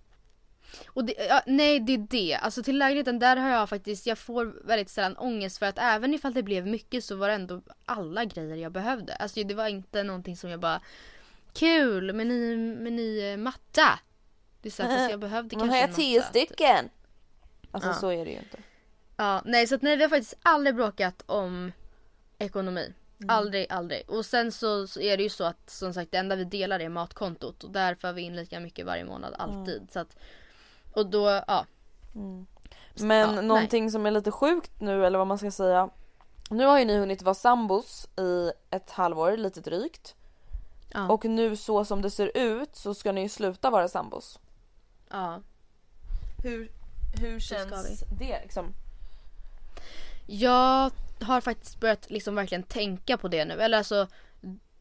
[0.88, 4.18] Och det, ja, nej det är det, alltså till lägenheten där har jag faktiskt, jag
[4.18, 7.62] får väldigt sällan ångest för att även ifall det blev mycket så var det ändå
[7.86, 9.16] alla grejer jag behövde.
[9.16, 10.82] Alltså det var inte någonting som jag bara
[11.54, 14.00] Kul med ny, med ny eh, matta.
[14.62, 16.48] Det är så fast jag behövde kanske har en tio matta, typ.
[16.48, 16.90] stycken.
[17.72, 17.94] Alltså Ja.
[17.94, 18.58] så är det ju inte.
[19.18, 21.72] Ja, nej så att nej vi har faktiskt aldrig bråkat om
[22.40, 22.94] ekonomi.
[23.28, 24.10] Aldrig, aldrig.
[24.10, 26.80] Och sen så, så är det ju så att som sagt det enda vi delar
[26.80, 29.88] är matkontot och där för vi in lika mycket varje månad alltid.
[29.92, 30.18] Så att,
[30.94, 31.66] och då, ja.
[32.96, 35.90] Men Ja, någonting som är lite sjukt nu eller vad man ska säga.
[36.50, 40.16] Nu har ju ni hunnit vara sambos i ett halvår, lite drygt.
[40.94, 41.10] Ja.
[41.10, 44.40] Och nu så som det ser ut så ska ni ju sluta vara sambos.
[45.10, 45.42] ja.
[46.44, 46.72] Hur,
[47.22, 48.74] hur känns det liksom?
[50.28, 53.62] Jag har faktiskt börjat liksom verkligen tänka på det nu.
[53.62, 54.08] Eller alltså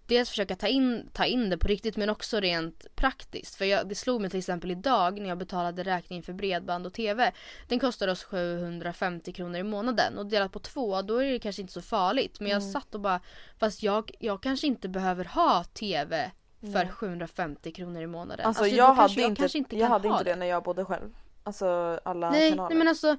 [0.07, 3.55] dels försöka ta in, ta in det på riktigt men också rent praktiskt.
[3.55, 6.93] För jag, det slog mig till exempel idag när jag betalade räkningen för bredband och
[6.93, 7.33] TV.
[7.69, 11.63] Den kostade oss 750 kronor i månaden och delat på två då är det kanske
[11.63, 12.41] inte så farligt.
[12.41, 13.21] Men jag satt och bara
[13.59, 16.31] fast jag, jag kanske inte behöver ha TV
[16.61, 18.47] för 750 kronor i månaden.
[18.47, 20.85] Alltså, då jag hade, inte, kanske inte jag hade ha inte det när jag bodde
[20.85, 21.15] själv.
[21.45, 22.69] Alltså alla Nej, kanaler.
[22.69, 23.17] nej men alltså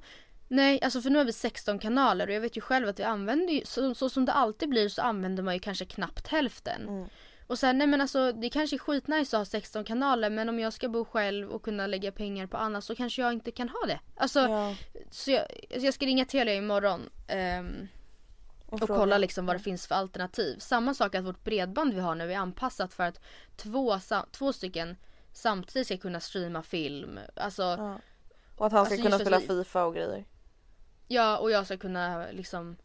[0.48, 3.02] Nej, alltså för nu har vi 16 kanaler och jag vet ju själv att vi
[3.02, 6.88] använder ju, så, så som det alltid blir så använder man ju kanske knappt hälften.
[6.88, 7.08] Mm.
[7.46, 10.58] Och sen nej men alltså det kanske är skitnice att ha 16 kanaler men om
[10.60, 13.68] jag ska bo själv och kunna lägga pengar på annat så kanske jag inte kan
[13.68, 14.00] ha det.
[14.16, 14.74] Alltså, Ja.
[15.10, 15.46] så jag,
[15.80, 17.88] så jag ska ringa Telia imorgon ehm,
[18.66, 18.94] och, fråga.
[18.94, 20.58] kolla liksom vad det finns för alternativ.
[20.58, 23.20] Samma sak att vårt bredband vi har nu är anpassat för att
[23.56, 23.98] två,
[24.30, 24.96] två stycken
[25.32, 27.18] samtidigt ska kunna streama film.
[27.36, 27.98] Alltså Ja.
[28.56, 30.24] Och att han ska Alltså, kunna spela FIFA och grejer.
[31.08, 32.76] Ja, och jag ska kunna liksom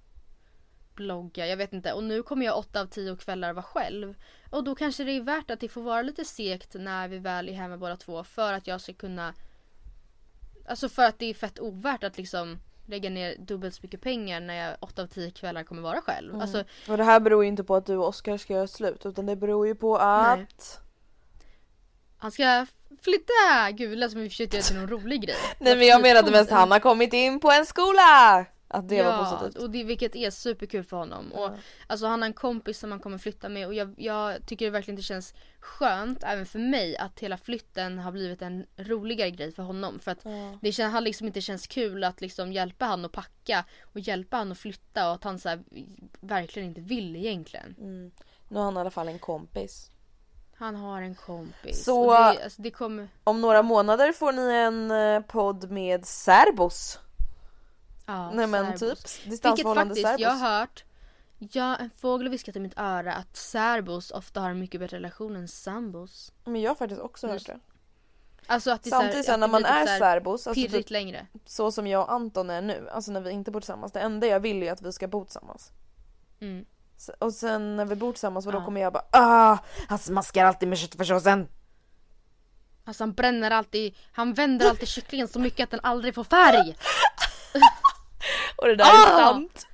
[0.95, 1.93] blogga, jag vet inte.
[1.93, 4.15] Och nu kommer jag åtta av tio kvällar vara själv.
[4.49, 7.49] Och då kanske det är värt att det får vara lite segt när vi väl
[7.49, 9.34] är hemma båda två för att jag ska kunna
[10.67, 14.39] Alltså för att det är fett ovärt att liksom lägga ner dubbelt så mycket pengar
[14.39, 16.30] när jag åtta av tio kvällar kommer vara själv.
[16.30, 16.41] Mm.
[16.41, 19.05] Alltså Och det här beror ju inte på att du och Oskar ska göra slut
[19.05, 20.47] utan det beror ju på Nej.
[22.20, 22.65] Han ska
[23.01, 23.72] flytta!
[23.78, 25.36] Det lät som vi försökte göra till någon rolig grej.
[25.59, 28.45] Nej men jag menade mest han har kommit in på en skola!
[28.72, 29.63] Att det var positivt.
[29.63, 31.32] och det, vilket är superkul för honom.
[31.32, 31.51] Och,
[31.88, 34.72] alltså, han har en kompis som han kommer flytta med och jag, jag tycker det
[34.72, 39.51] verkligen inte känns skönt även för mig att hela flytten har blivit en roligare grej
[39.51, 39.99] för honom.
[39.99, 40.24] För att
[40.61, 44.38] det kän, har liksom inte känns kul att liksom hjälpa han att packa och hjälpa
[44.38, 45.63] han att flytta och att han så här,
[46.20, 47.76] verkligen inte vill egentligen.
[47.80, 48.11] Mm.
[48.47, 49.91] Nu har han i alla fall en kompis.
[50.60, 51.84] Han har en kompis.
[51.84, 53.07] Så- det, alltså, det kommer...
[53.24, 56.99] Om några månader får ni en eh, podd med särbos.
[58.05, 59.03] Ja, Nej men särbos.
[59.03, 60.22] typ Vilket distansförhållande faktiskt, särbos.
[60.22, 60.84] jag har hört
[61.39, 64.97] Ja, en fågel har viskat i mitt öra att särbos ofta har en mycket bättre
[64.97, 66.32] relation än sambos.
[66.45, 67.60] Men jag har faktiskt också hört det.
[68.47, 71.28] Alltså att det Samtidigt sen när man typ är särbos, alltså typ, längre.
[71.45, 73.91] så som jag och Anton är nu, alltså när vi inte bor tillsammans.
[73.91, 75.72] Det enda jag vill är att vi ska bo tillsammans.
[76.39, 76.66] Mm.
[77.20, 78.66] Och sen när vi bor tillsammans, då Ja.
[78.66, 81.47] kommer jag bara ah, han smaskar alltid med köttfärssåsen.
[82.86, 86.78] Alltså han bränner alltid, han vänder alltid kycklingen så mycket att den aldrig får färg.
[88.58, 89.20] Och det där Ah!
[89.20, 89.66] är sant.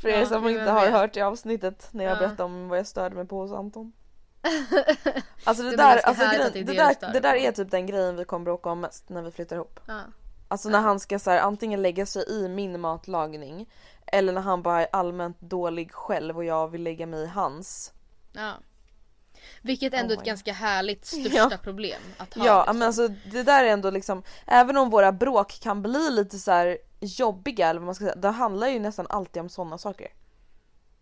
[0.00, 2.18] För er Ja, som inte har hört det avsnittet när jag Ja.
[2.18, 3.92] berättade om vad jag störde mig på hos Anton.
[5.44, 6.62] Alltså det, där, alltså det är det,
[7.12, 9.56] det där, det är typ den grejen vi kommer bråka om mest när vi flyttar
[9.56, 9.80] ihop.
[9.86, 10.00] Ja.
[10.48, 13.70] Alltså när han ska så här, antingen lägga sig i min matlagning
[14.06, 17.92] eller när han bara är allmänt dålig själv och jag vill lägga mig i hans.
[18.32, 18.52] ja.
[19.62, 21.58] Vilket ändå är Oh ett ganska härligt största Ja.
[21.62, 22.46] problem att ha.
[22.46, 22.78] Ja liksom.
[22.78, 26.50] men alltså det där är ändå liksom, även om våra bråk kan bli lite så
[26.50, 30.08] här jobbiga eller vad man ska säga, det handlar ju nästan alltid om sådana saker.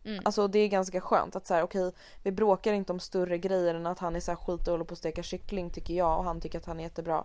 [0.04, 0.22] Mm.
[0.24, 1.92] Alltså det är ganska skönt att så här, okej
[2.22, 4.84] vi bråkar inte om större grejer än att han är så här skit och håller
[4.84, 7.24] på att steka kyckling tycker jag och han tycker att han är jättebra.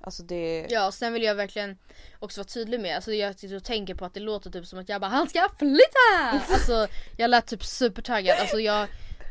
[0.00, 0.66] Alltså det...
[0.70, 1.78] Ja och sen vill jag verkligen
[2.18, 4.78] också vara tydlig med, alltså jag sitter och tänker på att det låter typ som
[4.78, 6.40] att jag bara han ska flytta!
[6.52, 6.86] Alltså
[7.16, 8.88] jag lät typ supertaggad, alltså jag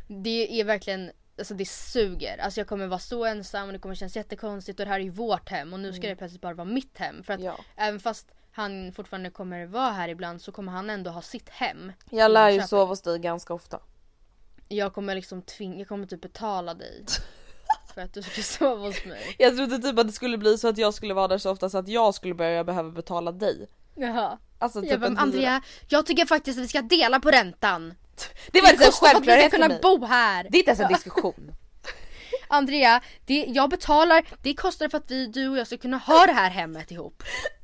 [0.07, 3.95] Det är verkligen Alltså det suger, alltså jag kommer vara så ensam och det kommer
[3.95, 6.53] kännas jättekonstigt och det här är ju vårt hem och nu ska det plötsligt bara
[6.53, 7.23] vara mitt hem.
[7.23, 7.59] För att Ja.
[7.75, 11.91] även fast han fortfarande kommer vara här ibland så kommer han ändå ha sitt hem.
[12.09, 13.79] Jag lär ju sova hos dig ganska ofta.
[14.67, 17.05] Jag kommer liksom tvinga, jag kommer typ betala dig.
[17.93, 19.35] för att du ska sova hos mig.
[19.37, 21.69] Jag trodde typ att det skulle bli så att jag skulle vara där så ofta
[21.69, 23.67] så att jag skulle börja behöva betala dig.
[23.95, 24.37] Jaha.
[24.59, 25.15] Alltså typ Jag bara.
[25.17, 27.93] Andrea, jag tycker faktiskt att vi ska dela på räntan.
[28.51, 29.79] Det var inte en ska självklarhet för kunna mig.
[29.81, 30.47] bo här.
[30.49, 31.51] Det är inte ens en diskussion.
[32.47, 36.25] Andrea, det, jag betalar, det kostar för att vi, du och jag ska kunna ha
[36.25, 37.23] det här hemmet ihop.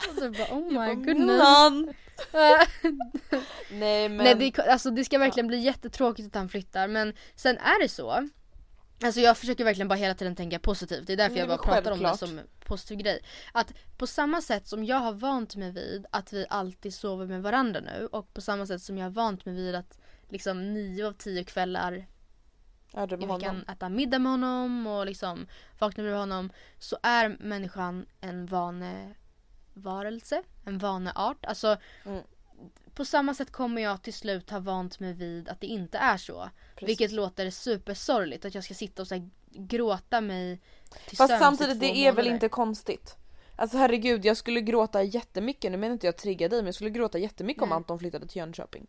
[0.10, 1.38] Och så bara, oh my goodness.
[1.38, 1.94] Man.
[3.72, 4.18] Nej men.
[4.18, 7.90] Nej det, alltså, det ska verkligen bli jättetråkigt att han flyttar men sen är det
[7.90, 8.30] så
[9.04, 11.08] Alltså jag försöker verkligen bara hela tiden tänka positivt.
[11.08, 13.20] Det är därför Nej, jag bara pratar om det som positiv grej.
[13.52, 17.42] Att på samma sätt som jag har vant mig vid att vi alltid sover med
[17.44, 21.08] varandra nu och på samma sätt som jag har vant mig vid att liksom nio
[21.08, 22.06] av tio kvällar i
[23.16, 23.66] veckan honom.
[23.68, 25.48] äta middag med honom och liksom
[25.80, 31.46] vakna med honom så är människan en vanevarelse, en vaneart.
[31.46, 32.24] Alltså Mm.
[32.96, 36.18] På samma sätt kommer jag till slut ha vant mig vid att det inte är
[36.18, 36.50] så.
[36.76, 36.90] Precis.
[36.90, 40.60] Vilket låter supersorgligt att jag ska sitta och så gråta mig
[41.08, 42.34] till Fast samtidigt det är väl månader.
[42.34, 43.16] inte konstigt.
[43.56, 46.90] Alltså herregud jag skulle gråta jättemycket, nu menar inte jag trigga dig men jag skulle
[46.90, 47.76] gråta jättemycket om Nej.
[47.76, 48.88] Anton flyttade till Jönköping.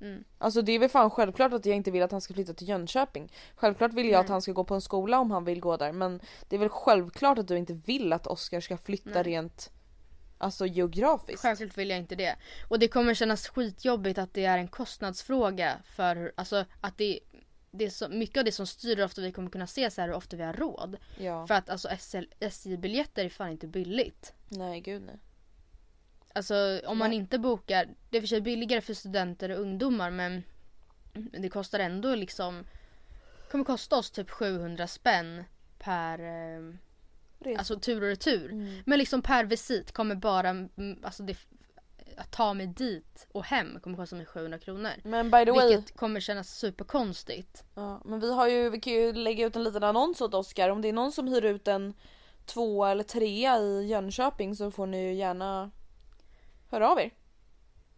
[0.00, 0.24] Mm.
[0.38, 2.68] Alltså det är väl fan självklart att jag inte vill att han ska flytta till
[2.68, 3.32] Jönköping.
[3.54, 4.20] Självklart vill jag Nej.
[4.20, 6.60] att han ska gå på en skola om han vill gå där men det är
[6.60, 9.22] väl självklart att du inte vill att Oskar ska flytta Nej.
[9.22, 9.70] rent
[10.40, 11.42] alltså geografiskt.
[11.42, 12.36] Självklart vill jag inte det.
[12.68, 17.20] Och det kommer kännas skitjobbigt att det är en kostnadsfråga för hur, alltså att det,
[17.70, 20.06] det är så, mycket av det som styr hur ofta vi kommer kunna ses är
[20.06, 20.96] hur ofta vi har råd.
[21.18, 21.46] Ja.
[21.46, 21.88] För att alltså
[22.40, 24.32] SJ-biljetter är fan inte billigt.
[24.48, 25.18] Nej gud nej.
[26.32, 30.42] Alltså om man inte bokar, det är för sig billigare för studenter och ungdomar men
[31.12, 32.64] det kostar ändå liksom
[33.50, 35.44] kommer kosta oss typ 700 spänn
[35.78, 36.74] per, eh,
[37.40, 37.58] resor.
[37.58, 38.52] Alltså tur och retur.
[38.52, 38.82] Mm.
[38.86, 41.36] Men liksom per visit kommer bara, mm, alltså det,
[42.16, 44.90] att ta mig dit och hem kommer kosta mig 700 kronor.
[45.04, 47.64] Men by the way, Vilket kommer kännas superkonstigt.
[47.74, 50.68] ja, men vi har ju, vi kan ju lägga ut en liten annons åt Oskar.
[50.70, 51.94] Om det är någon som hyr ut en
[52.46, 55.70] tvåa eller trea i Jönköping så får ni ju gärna
[56.70, 57.10] höra av er.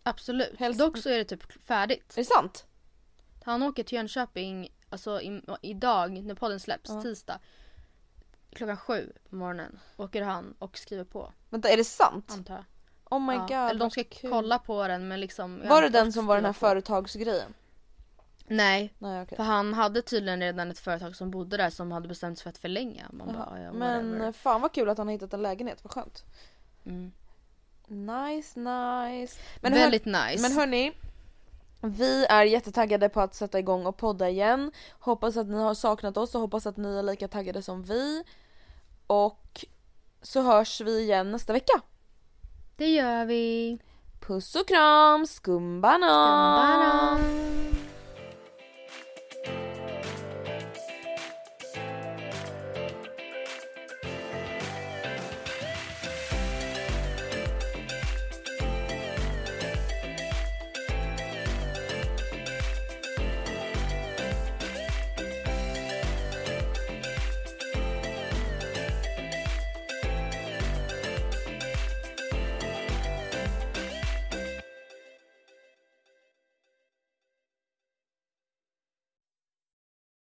[0.03, 0.59] Absolut.
[0.59, 2.13] Helst- Dock så är det typ färdigt.
[2.13, 2.67] Är det sant?
[3.45, 7.03] Han åker till Jönköping alltså i, idag när podden släpps, Ja.
[7.03, 7.39] tisdag.
[8.55, 12.31] Klockan sju på morgonen åker han och skriver på Vänta är det sant?
[12.33, 12.65] antar jag.
[13.11, 13.41] Oh my Ja.
[13.41, 13.51] god.
[13.71, 14.31] Eller de ska kul.
[14.31, 15.63] kolla på den men liksom.
[15.69, 16.59] Var det den som var den här på.
[16.59, 17.55] företagsgrejen?
[18.47, 18.95] Nej.
[18.99, 19.37] Nej okej.
[19.37, 22.51] För han hade tydligen redan ett företag som bodde där som hade bestämt sig för
[22.51, 23.07] att förlänga.
[23.13, 24.33] Man bara, ja, Men whatever.
[24.33, 26.25] fan vad kul att han har hittat en lägenhet, vad skönt.
[26.87, 27.13] Mm.
[27.87, 29.41] Nice nice.
[29.61, 30.43] Men, Väldigt hör, nice.
[30.43, 30.93] men hörni.
[31.85, 34.73] Vi är jättetaggade på att sätta igång och podda igen.
[34.99, 38.25] Hoppas att ni har saknat oss och hoppas att ni är lika taggade som vi.
[39.13, 39.65] Och
[40.23, 41.81] så hörs vi igen nästa vecka.
[42.77, 43.79] Det gör vi.
[44.21, 47.19] Puss och kram, skumbanan!
[47.19, 47.82] Skumbanan.